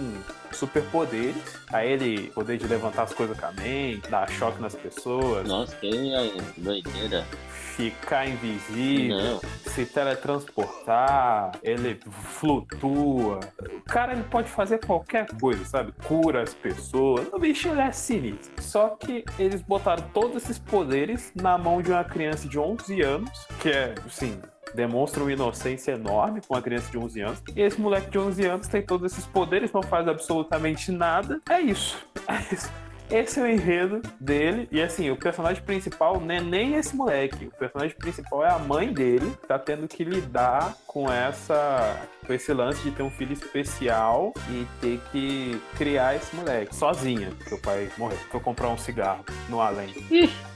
superpoderes. 0.52 1.58
Aí 1.72 1.92
ele 1.92 2.30
poder 2.30 2.58
de 2.58 2.68
levantar 2.68 3.04
as 3.04 3.14
coisas 3.14 3.38
com 3.38 3.46
a 3.46 3.52
mente, 3.52 4.10
dar 4.10 4.30
choque 4.30 4.62
nas 4.62 4.76
pessoas. 4.76 5.48
Nossa, 5.48 5.76
que 5.76 5.90
doideira 6.58 7.26
ficar 7.78 8.28
invisível, 8.28 9.16
Não. 9.18 9.40
se 9.72 9.86
teletransportar, 9.86 11.52
ele 11.62 12.00
flutua. 12.10 13.40
O 13.62 13.82
cara 13.84 14.14
ele 14.14 14.24
pode 14.24 14.50
fazer 14.50 14.84
qualquer 14.84 15.28
coisa, 15.40 15.64
sabe? 15.64 15.94
Cura 16.08 16.42
as 16.42 16.56
pessoas. 16.56 17.28
O 17.32 17.38
bicho 17.38 17.68
ele 17.70 17.82
é 17.82 17.92
sinistro. 17.92 18.52
Só 18.64 18.90
que 18.90 19.24
eles 19.38 19.62
botaram 19.62 20.04
todos 20.12 20.44
esses 20.44 20.58
poderes 20.58 21.32
na 21.36 21.56
mão 21.56 21.80
de 21.80 21.92
uma 21.92 22.04
criança 22.04 22.48
de 22.48 22.58
11 22.58 23.02
anos, 23.02 23.48
que 23.60 23.70
é, 23.70 23.94
assim, 24.04 24.42
demonstra 24.74 25.22
uma 25.22 25.32
inocência 25.32 25.92
enorme 25.92 26.42
com 26.46 26.56
uma 26.56 26.62
criança 26.64 26.90
de 26.90 26.98
11 26.98 27.22
anos. 27.22 27.44
E 27.56 27.62
esse 27.62 27.80
moleque 27.80 28.10
de 28.10 28.18
11 28.18 28.44
anos 28.46 28.68
tem 28.68 28.82
todos 28.82 29.12
esses 29.12 29.28
poderes, 29.28 29.72
não 29.72 29.84
faz 29.84 30.08
absolutamente 30.08 30.92
nada. 30.92 31.40
É 31.48 31.60
isso. 31.62 31.98
É 32.28 32.54
isso. 32.54 32.70
Esse 33.10 33.40
é 33.40 33.44
o 33.44 33.48
enredo 33.48 34.02
dele. 34.20 34.68
E 34.72 34.82
assim, 34.82 35.10
o 35.10 35.16
personagem 35.16 35.62
principal 35.64 36.20
não 36.20 36.36
é 36.36 36.42
nem 36.42 36.76
esse 36.76 36.96
moleque. 36.96 37.48
O 37.48 37.52
personagem 37.52 37.96
principal 37.96 38.46
é 38.46 38.50
a 38.50 38.60
mãe 38.60 38.92
dele, 38.92 39.32
que 39.42 39.48
tá 39.48 39.58
tendo 39.58 39.88
que 39.88 40.04
lidar 40.04 40.76
com 40.86 41.12
essa. 41.12 42.00
com 42.26 42.34
esse 42.34 42.54
lance 42.54 42.82
de 42.84 42.92
ter 42.92 43.04
um 43.04 43.10
filho 43.12 43.34
especial 43.34 44.34
e 44.50 44.68
ter 44.82 45.00
que 45.12 45.62
criar 45.78 46.16
esse 46.16 46.36
moleque 46.36 46.76
sozinha, 46.76 47.32
porque 47.38 47.56
o 47.56 47.62
pai 47.62 47.90
morreu. 47.98 48.18
Foi 48.30 48.40
comprar 48.40 48.70
um 48.70 48.78
cigarro 48.78 49.24
no 49.50 49.62
além. 49.62 49.94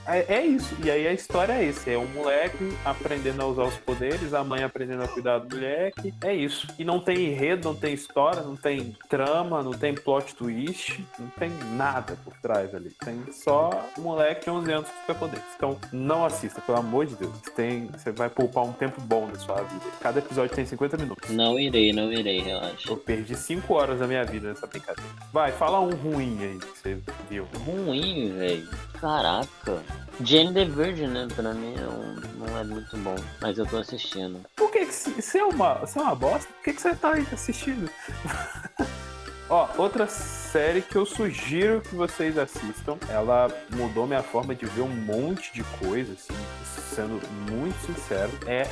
É, 0.05 0.35
é, 0.35 0.45
isso. 0.45 0.75
E 0.83 0.89
aí 0.89 1.07
a 1.07 1.13
história 1.13 1.53
é 1.53 1.63
isso. 1.63 1.89
É 1.89 1.97
um 1.97 2.07
moleque 2.07 2.75
aprendendo 2.83 3.41
a 3.41 3.45
usar 3.45 3.63
os 3.63 3.77
poderes, 3.77 4.33
a 4.33 4.43
mãe 4.43 4.63
aprendendo 4.63 5.03
a 5.03 5.07
cuidar 5.07 5.39
do 5.39 5.55
moleque. 5.55 6.13
É 6.23 6.33
isso. 6.33 6.67
E 6.77 6.83
não 6.83 6.99
tem 6.99 7.27
enredo, 7.27 7.69
não 7.69 7.75
tem 7.75 7.93
história, 7.93 8.41
não 8.41 8.55
tem 8.55 8.97
trama, 9.07 9.61
não 9.61 9.71
tem 9.71 9.93
plot 9.93 10.35
twist, 10.35 11.05
não 11.19 11.27
tem 11.27 11.49
nada 11.75 12.17
por 12.23 12.33
trás 12.41 12.73
ali. 12.73 12.89
Tem 13.04 13.32
só 13.32 13.69
um 13.97 14.01
moleque 14.01 14.45
de 14.45 14.49
11 14.49 14.71
anos 14.71 14.89
com 14.89 14.99
superpoderes. 15.01 15.45
Então 15.56 15.77
não 15.91 16.25
assista, 16.25 16.62
pelo 16.62 16.80
amor 16.80 17.06
de 17.06 17.15
Deus. 17.15 17.32
Tem, 17.56 17.88
você 17.88 18.12
vai 18.12 18.30
poupar 18.30 18.63
um 18.63 18.73
tempo 18.73 18.99
bom 19.01 19.27
da 19.27 19.39
sua 19.39 19.62
vida. 19.62 19.86
Cada 20.01 20.19
episódio 20.19 20.56
tem 20.56 20.65
50 20.65 20.97
minutos. 20.97 21.30
Não 21.30 21.60
irei, 21.60 21.93
não 21.93 22.12
irei, 22.12 22.41
relaxa. 22.41 22.89
Eu 22.89 22.97
perdi 22.97 23.36
5 23.36 23.73
horas 23.73 23.99
da 23.99 24.08
minha 24.08 24.23
vida 24.23 24.49
nessa 24.49 24.67
brincadeira. 24.67 25.10
Vai, 25.32 25.51
fala 25.51 25.80
um 25.80 25.91
ruim 25.91 26.38
aí 26.41 26.60
que 26.60 26.80
você 26.80 27.01
viu. 27.30 27.47
Ruim, 27.65 28.34
velho. 28.38 28.69
Caraca. 28.99 29.84
Jane 30.23 30.54
the 30.54 30.65
Virgin, 30.65 31.08
né? 31.08 31.27
Pra 31.36 31.54
mim 31.54 31.73
é 31.75 31.88
um, 31.88 32.45
não 32.45 32.58
é 32.58 32.63
muito 32.63 32.95
bom, 32.97 33.15
mas 33.41 33.58
eu 33.58 33.65
tô 33.65 33.77
assistindo. 33.77 34.39
Por 34.56 34.71
que, 34.71 34.86
que 34.86 34.93
se, 34.93 35.38
é 35.38 35.43
uma, 35.43 35.86
se 35.86 35.97
é 35.97 36.01
uma 36.01 36.15
bosta, 36.15 36.47
por 36.54 36.63
que, 36.63 36.73
que 36.73 36.82
você 36.82 36.95
tá 36.95 37.13
aí 37.13 37.25
assistindo? 37.32 37.89
Ó, 39.49 39.67
outra 39.77 40.08
série 40.51 40.81
que 40.81 40.97
eu 40.97 41.05
sugiro 41.05 41.79
que 41.79 41.95
vocês 41.95 42.37
assistam, 42.37 42.97
ela 43.07 43.47
mudou 43.73 44.05
minha 44.05 44.21
forma 44.21 44.53
de 44.53 44.65
ver 44.65 44.81
um 44.81 44.89
monte 44.89 45.53
de 45.53 45.63
coisa, 45.79 46.11
assim, 46.11 46.33
sendo 46.93 47.21
muito 47.49 47.77
sincero, 47.85 48.31
é 48.45 48.63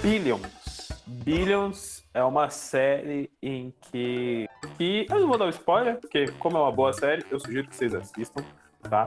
Billions. 0.00 0.88
Billions 1.06 2.02
é 2.14 2.24
uma 2.24 2.48
série 2.48 3.30
em 3.42 3.70
que. 3.82 4.48
que 4.78 5.06
eu 5.10 5.20
não 5.20 5.28
vou 5.28 5.36
dar 5.36 5.44
um 5.44 5.50
spoiler, 5.50 6.00
porque, 6.00 6.28
como 6.38 6.56
é 6.56 6.60
uma 6.60 6.72
boa 6.72 6.94
série, 6.94 7.22
eu 7.30 7.38
sugiro 7.38 7.68
que 7.68 7.76
vocês 7.76 7.94
assistam, 7.94 8.42
tá? 8.88 9.06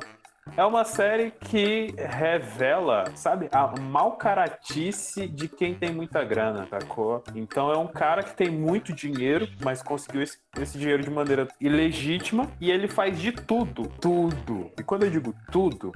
É 0.58 0.66
uma 0.66 0.84
série 0.84 1.32
que 1.32 1.94
revela, 1.98 3.06
sabe, 3.16 3.50
a 3.52 3.80
mal 3.80 4.14
caratice 4.14 5.28
de 5.28 5.48
quem 5.48 5.74
tem 5.74 5.94
muita 5.94 6.24
grana, 6.24 6.68
sacou? 6.70 7.24
Então 7.36 7.72
é 7.72 7.78
um 7.78 7.88
cara 7.88 8.24
que 8.24 8.36
tem 8.36 8.50
muito 8.50 8.94
dinheiro, 8.94 9.48
mas 9.64 9.82
conseguiu 9.82 10.22
esse, 10.22 10.38
esse 10.60 10.78
dinheiro 10.78 11.04
de 11.04 11.10
maneira 11.10 11.48
ilegítima 11.60 12.48
e 12.60 12.72
ele 12.72 12.88
faz 12.88 13.20
de 13.20 13.32
tudo, 13.32 13.88
tudo. 14.02 14.72
E 14.78 14.84
quando 14.84 15.04
eu 15.04 15.10
digo 15.10 15.34
tudo, 15.52 15.92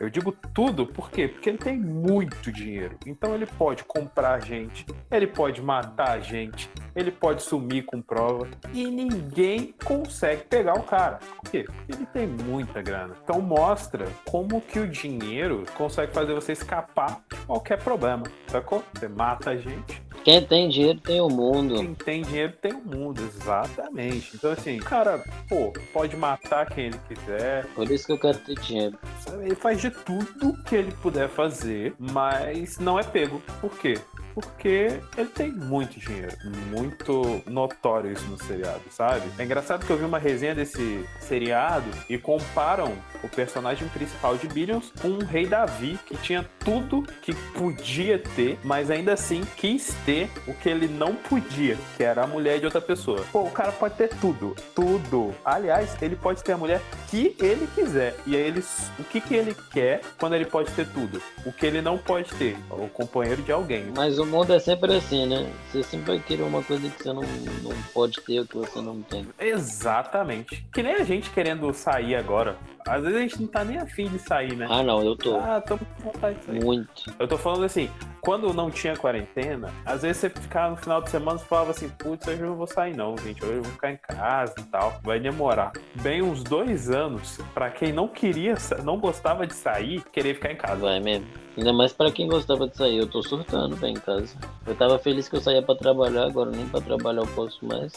eu 0.00 0.10
digo 0.10 0.32
tudo 0.52 0.86
por 0.86 1.10
quê? 1.10 1.28
Porque 1.28 1.48
ele 1.48 1.58
tem 1.58 1.78
muito 1.78 2.50
dinheiro. 2.50 2.96
Então 3.06 3.34
ele 3.34 3.46
pode 3.46 3.84
comprar 3.84 4.40
gente, 4.40 4.86
ele 5.10 5.26
pode 5.26 5.62
matar 5.62 6.20
gente, 6.20 6.70
ele 6.94 7.10
pode 7.10 7.42
sumir 7.42 7.84
com 7.84 8.00
prova 8.00 8.48
e 8.72 8.86
ninguém 8.86 9.74
consegue 9.84 10.44
pegar 10.44 10.74
o 10.74 10.82
cara. 10.82 11.18
Por 11.36 11.50
quê? 11.50 11.64
Porque 11.64 11.92
ele 11.92 12.06
tem 12.06 12.26
muita 12.26 12.82
grana. 12.82 13.14
Então 13.22 13.40
mostra 13.40 14.06
como 14.24 14.60
que 14.60 14.78
o 14.78 14.88
dinheiro 14.88 15.64
consegue 15.74 16.12
fazer 16.12 16.34
você 16.34 16.52
escapar 16.52 17.22
de 17.30 17.38
qualquer 17.46 17.82
problema. 17.82 18.24
Sacou? 18.48 18.82
Você 18.94 19.08
mata 19.08 19.50
a 19.50 19.56
gente, 19.56 20.02
quem 20.24 20.44
tem 20.44 20.68
dinheiro 20.70 20.98
tem 20.98 21.20
o 21.20 21.28
mundo. 21.28 21.76
Quem 21.76 21.94
tem 21.94 22.22
dinheiro 22.22 22.54
tem 22.60 22.72
o 22.72 22.80
mundo, 22.80 23.20
exatamente. 23.22 24.34
Então, 24.34 24.52
assim, 24.52 24.78
cara, 24.78 25.22
pô, 25.48 25.70
pode 25.92 26.16
matar 26.16 26.66
quem 26.66 26.86
ele 26.86 26.98
quiser. 27.06 27.66
Por 27.74 27.90
isso 27.90 28.06
que 28.06 28.12
eu 28.12 28.18
quero 28.18 28.38
ter 28.38 28.58
dinheiro. 28.60 28.98
Ele 29.42 29.54
faz 29.54 29.80
de 29.80 29.90
tudo 29.90 30.62
que 30.64 30.74
ele 30.74 30.92
puder 30.92 31.28
fazer, 31.28 31.94
mas 31.98 32.78
não 32.78 32.98
é 32.98 33.02
pego. 33.02 33.40
Por 33.60 33.78
quê? 33.78 33.98
Porque 34.34 35.00
ele 35.16 35.28
tem 35.28 35.52
muito 35.52 35.98
dinheiro. 35.98 36.36
Muito 36.70 37.42
notório 37.46 38.12
isso 38.12 38.26
no 38.26 38.36
seriado, 38.42 38.82
sabe? 38.90 39.22
É 39.38 39.44
engraçado 39.44 39.86
que 39.86 39.92
eu 39.92 39.96
vi 39.96 40.04
uma 40.04 40.18
resenha 40.18 40.54
desse 40.54 41.04
seriado 41.20 41.88
e 42.08 42.18
comparam 42.18 42.92
o 43.22 43.28
personagem 43.28 43.88
principal 43.88 44.36
de 44.36 44.48
Billions 44.48 44.92
com 45.00 45.08
o 45.08 45.24
rei 45.24 45.46
Davi, 45.46 45.98
que 46.04 46.16
tinha 46.16 46.44
tudo 46.64 47.02
que 47.22 47.32
podia 47.32 48.18
ter, 48.18 48.58
mas 48.64 48.90
ainda 48.90 49.12
assim 49.12 49.42
quis 49.56 49.94
ter 50.04 50.28
o 50.46 50.54
que 50.54 50.68
ele 50.68 50.88
não 50.88 51.14
podia, 51.14 51.76
que 51.96 52.02
era 52.02 52.24
a 52.24 52.26
mulher 52.26 52.58
de 52.58 52.64
outra 52.64 52.80
pessoa. 52.80 53.24
Pô, 53.30 53.42
o 53.42 53.50
cara 53.50 53.72
pode 53.72 53.94
ter 53.94 54.08
tudo, 54.08 54.56
tudo. 54.74 55.34
Aliás, 55.44 55.96
ele 56.02 56.16
pode 56.16 56.42
ter 56.42 56.52
a 56.52 56.58
mulher 56.58 56.80
que 57.08 57.36
ele 57.40 57.68
quiser. 57.74 58.16
E 58.26 58.34
aí 58.34 58.42
ele, 58.42 58.62
o 58.98 59.04
que 59.04 59.20
que 59.20 59.34
ele 59.34 59.56
quer 59.72 60.00
quando 60.18 60.34
ele 60.34 60.46
pode 60.46 60.70
ter 60.72 60.86
tudo? 60.88 61.22
O 61.46 61.52
que 61.52 61.66
ele 61.66 61.80
não 61.80 61.96
pode 61.96 62.32
ter? 62.34 62.56
O 62.70 62.88
companheiro 62.88 63.42
de 63.42 63.52
alguém. 63.52 63.92
Mas 63.94 64.18
o 64.24 64.26
mundo 64.26 64.52
é 64.54 64.58
sempre 64.58 64.94
assim, 64.96 65.26
né? 65.26 65.50
Você 65.70 65.82
sempre 65.82 66.12
vai 66.12 66.18
querer 66.18 66.42
uma 66.42 66.62
coisa 66.62 66.88
que 66.88 67.02
você 67.02 67.12
não, 67.12 67.22
não 67.62 67.82
pode 67.92 68.20
ter 68.22 68.40
ou 68.40 68.46
que 68.46 68.56
você 68.56 68.80
não 68.80 69.02
tem. 69.02 69.26
Exatamente. 69.38 70.66
Que 70.72 70.82
nem 70.82 70.94
a 70.94 71.04
gente 71.04 71.30
querendo 71.30 71.72
sair 71.74 72.16
agora. 72.16 72.56
Às 72.86 73.02
vezes 73.02 73.16
a 73.16 73.20
gente 73.20 73.40
não 73.42 73.48
tá 73.48 73.64
nem 73.64 73.78
afim 73.78 74.08
de 74.08 74.18
sair, 74.18 74.56
né? 74.56 74.66
Ah, 74.68 74.82
não, 74.82 75.02
eu 75.02 75.16
tô. 75.16 75.36
Ah, 75.36 75.60
tô 75.60 75.78
com 75.78 75.84
vontade 76.02 76.38
de 76.38 76.44
sair. 76.44 76.64
Muito. 76.64 77.14
Eu 77.18 77.28
tô 77.28 77.36
falando 77.36 77.64
assim, 77.64 77.90
quando 78.20 78.52
não 78.54 78.70
tinha 78.70 78.96
quarentena, 78.96 79.70
às 79.84 80.02
vezes 80.02 80.18
você 80.18 80.30
ficava 80.30 80.70
no 80.70 80.76
final 80.76 81.02
de 81.02 81.10
semana 81.10 81.38
e 81.38 81.44
falava 81.44 81.70
assim, 81.70 81.88
putz, 81.90 82.26
hoje 82.26 82.40
eu 82.40 82.48
não 82.48 82.56
vou 82.56 82.66
sair 82.66 82.96
não, 82.96 83.16
gente. 83.18 83.44
Hoje 83.44 83.56
eu 83.56 83.62
vou 83.62 83.72
ficar 83.72 83.90
em 83.90 83.98
casa 83.98 84.54
e 84.58 84.62
tal. 84.64 85.00
Vai 85.02 85.20
demorar. 85.20 85.72
Bem 86.02 86.22
uns 86.22 86.42
dois 86.42 86.90
anos, 86.90 87.38
pra 87.52 87.70
quem 87.70 87.92
não 87.92 88.08
queria, 88.08 88.54
não 88.82 88.98
gostava 88.98 89.46
de 89.46 89.54
sair, 89.54 90.02
querer 90.12 90.34
ficar 90.34 90.52
em 90.52 90.56
casa. 90.56 90.80
Vai 90.80 91.00
mesmo. 91.00 91.43
Ainda 91.56 91.72
mais 91.72 91.92
pra 91.92 92.10
quem 92.10 92.26
gostava 92.26 92.66
de 92.66 92.76
sair. 92.76 92.98
Eu 92.98 93.06
tô 93.06 93.22
surtando 93.22 93.76
bem 93.76 93.92
em 93.92 94.00
casa. 94.00 94.34
Eu 94.66 94.74
tava 94.74 94.98
feliz 94.98 95.28
que 95.28 95.36
eu 95.36 95.40
saía 95.40 95.62
pra 95.62 95.74
trabalhar, 95.74 96.24
agora 96.24 96.50
nem 96.50 96.66
pra 96.66 96.80
trabalhar 96.80 97.22
eu 97.22 97.26
posso 97.28 97.64
mais. 97.64 97.94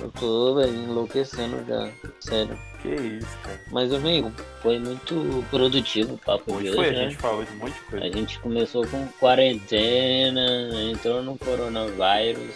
Eu 0.00 0.10
tô, 0.18 0.56
velho, 0.56 0.74
enlouquecendo 0.74 1.64
já. 1.66 1.88
Sério. 2.20 2.58
Que 2.82 2.88
isso, 2.88 3.38
cara. 3.44 3.60
Mas, 3.70 3.92
amigo, 3.92 4.32
foi 4.60 4.78
muito 4.78 5.44
produtivo 5.50 6.14
o 6.14 6.18
papo 6.18 6.54
Hoje 6.54 6.64
de 6.64 6.70
hoje. 6.70 6.76
Foi, 6.76 6.90
né? 6.90 6.98
a 6.98 7.08
gente 7.08 7.16
falou 7.16 7.44
de 7.44 7.52
um 7.52 7.56
monte 7.56 7.74
de 7.74 7.80
coisa. 7.80 8.04
A 8.04 8.08
gente 8.08 8.38
começou 8.40 8.86
com 8.86 9.06
quarentena, 9.20 10.70
entrou 10.90 11.22
no 11.22 11.38
coronavírus, 11.38 12.54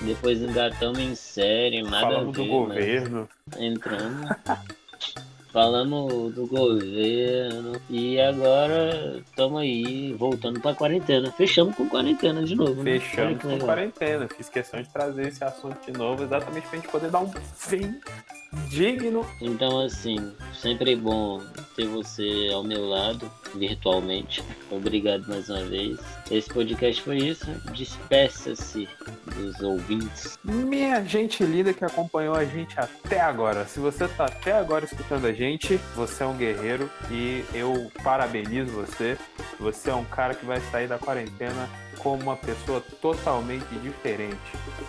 depois 0.00 0.40
engatamos 0.40 0.98
em 0.98 1.14
série, 1.14 1.82
nada 1.82 2.00
Falamos 2.00 2.36
a 2.36 2.40
ver, 2.40 2.46
do 2.46 2.52
governo. 2.52 3.28
Entramos. 3.58 4.30
Falamos 5.50 6.34
do 6.34 6.46
governo 6.46 7.80
e 7.88 8.20
agora 8.20 9.22
estamos 9.26 9.60
aí 9.60 10.12
voltando 10.12 10.60
para 10.60 10.76
quarentena. 10.76 11.32
Fechamos 11.32 11.74
com 11.74 11.88
quarentena 11.88 12.42
de 12.42 12.54
novo. 12.54 12.82
Né? 12.82 12.98
Fechamos 12.98 13.42
com 13.42 13.58
quarentena. 13.58 14.28
Fiz 14.28 14.48
questão 14.48 14.82
de 14.82 14.88
trazer 14.90 15.28
esse 15.28 15.42
assunto 15.42 15.78
de 15.84 15.96
novo, 15.96 16.22
exatamente 16.22 16.66
para 16.66 16.78
a 16.78 16.80
gente 16.80 16.90
poder 16.90 17.10
dar 17.10 17.20
um 17.20 17.30
fim 17.32 17.98
digno. 18.68 19.26
Então, 19.40 19.80
assim, 19.80 20.32
sempre 20.54 20.96
bom 20.96 21.40
ter 21.76 21.86
você 21.86 22.50
ao 22.52 22.64
meu 22.64 22.88
lado, 22.88 23.30
virtualmente. 23.54 24.42
Obrigado 24.70 25.26
mais 25.28 25.48
uma 25.48 25.64
vez. 25.64 25.98
Esse 26.30 26.48
podcast 26.48 27.02
foi 27.02 27.18
isso. 27.18 27.46
Despeça-se 27.72 28.88
dos 29.34 29.60
ouvintes. 29.60 30.38
Minha 30.44 31.04
gente 31.04 31.42
linda 31.44 31.72
que 31.72 31.84
acompanhou 31.84 32.34
a 32.34 32.44
gente 32.44 32.78
até 32.78 33.20
agora. 33.20 33.66
Se 33.66 33.80
você 33.80 34.04
está 34.04 34.26
até 34.26 34.52
agora 34.52 34.84
escutando 34.84 35.26
a 35.26 35.32
gente, 35.32 35.76
você 35.94 36.22
é 36.22 36.26
um 36.26 36.36
guerreiro 36.36 36.90
e 37.10 37.44
eu 37.54 37.90
parabenizo 38.02 38.72
você. 38.72 39.18
Você 39.58 39.90
é 39.90 39.94
um 39.94 40.04
cara 40.04 40.34
que 40.34 40.46
vai 40.46 40.60
sair 40.70 40.86
da 40.86 40.98
quarentena 40.98 41.68
como 41.98 42.22
uma 42.22 42.36
pessoa 42.36 42.80
totalmente 42.80 43.68
diferente, 43.80 44.36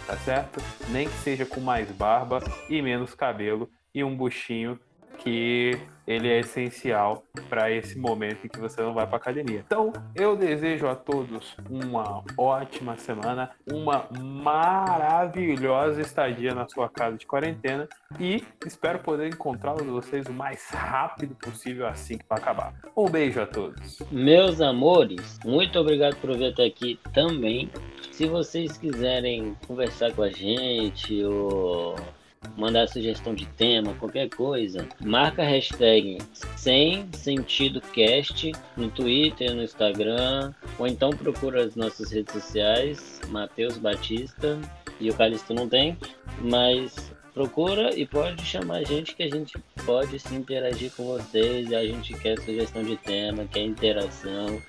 tá 0.07 0.17
certo? 0.17 0.61
Nem 0.89 1.07
que 1.07 1.15
seja 1.17 1.45
com 1.45 1.59
mais 1.59 1.91
barba 1.91 2.39
e 2.69 2.81
menos 2.81 3.13
cabelo 3.13 3.69
e 3.93 4.03
um 4.03 4.15
buchinho 4.15 4.79
que 5.19 5.79
ele 6.09 6.27
é 6.27 6.39
essencial 6.39 7.23
para 7.47 7.71
esse 7.71 7.97
momento 7.97 8.43
em 8.43 8.49
que 8.49 8.59
você 8.59 8.81
não 8.81 8.95
vai 8.95 9.05
para 9.05 9.17
academia. 9.17 9.63
Então, 9.65 9.93
eu 10.15 10.35
desejo 10.35 10.87
a 10.87 10.95
todos 10.95 11.55
uma 11.69 12.23
ótima 12.35 12.97
semana, 12.97 13.51
uma 13.71 14.07
maravilhosa 14.19 16.01
estadia 16.01 16.55
na 16.55 16.67
sua 16.67 16.89
casa 16.89 17.15
de 17.15 17.27
quarentena 17.27 17.87
e 18.19 18.43
espero 18.65 18.97
poder 18.99 19.27
encontrá-los 19.27 19.85
vocês 19.85 20.25
o 20.25 20.33
mais 20.33 20.67
rápido 20.71 21.35
possível 21.35 21.85
assim 21.85 22.17
que 22.17 22.25
vai 22.27 22.39
acabar. 22.39 22.73
Um 22.97 23.07
beijo 23.07 23.39
a 23.39 23.45
todos. 23.45 23.99
Meus 24.11 24.61
amores, 24.61 25.37
muito 25.45 25.77
obrigado 25.77 26.15
por 26.15 26.35
vir 26.35 26.53
até 26.53 26.65
aqui 26.65 26.99
também. 27.13 27.69
Se 28.11 28.25
vocês 28.25 28.79
quiserem 28.79 29.55
conversar 29.67 30.11
com 30.13 30.23
a 30.23 30.31
gente 30.31 31.23
ou 31.23 31.95
mandar 32.55 32.87
sugestão 32.87 33.33
de 33.33 33.45
tema, 33.45 33.93
qualquer 33.95 34.29
coisa, 34.29 34.87
marca 34.99 35.41
a 35.41 35.45
hashtag 35.45 36.17
sem 36.55 37.07
sentido 37.13 37.81
cast 37.81 38.51
no 38.75 38.89
Twitter, 38.89 39.53
no 39.53 39.63
Instagram, 39.63 40.53
ou 40.77 40.87
então 40.87 41.09
procura 41.09 41.63
as 41.63 41.75
nossas 41.75 42.11
redes 42.11 42.33
sociais, 42.33 43.21
Matheus 43.29 43.77
Batista, 43.77 44.59
e 44.99 45.09
o 45.09 45.13
Calixto 45.15 45.53
não 45.53 45.67
tem, 45.67 45.97
mas 46.41 47.11
procura 47.33 47.95
e 47.95 48.05
pode 48.05 48.43
chamar 48.43 48.77
a 48.77 48.83
gente 48.83 49.15
que 49.15 49.23
a 49.23 49.29
gente 49.29 49.57
pode 49.85 50.19
se 50.19 50.35
interagir 50.35 50.91
com 50.91 51.05
vocês. 51.05 51.71
A 51.71 51.85
gente 51.85 52.13
quer 52.15 52.37
sugestão 52.39 52.83
de 52.83 52.97
tema, 52.97 53.45
quer 53.45 53.61
interação. 53.61 54.61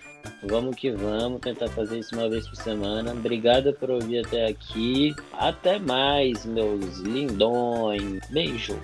Vamos 0.43 0.77
que 0.77 0.91
vamos 0.91 1.41
tentar 1.41 1.69
fazer 1.69 1.99
isso 1.99 2.15
uma 2.15 2.29
vez 2.29 2.49
por 2.49 2.57
semana. 2.57 3.13
Obrigado 3.13 3.73
por 3.75 3.91
ouvir 3.91 4.25
até 4.25 4.47
aqui. 4.47 5.15
Até 5.33 5.79
mais, 5.79 6.45
meus 6.47 6.99
lindões. 6.99 8.21
Beijo. 8.31 8.79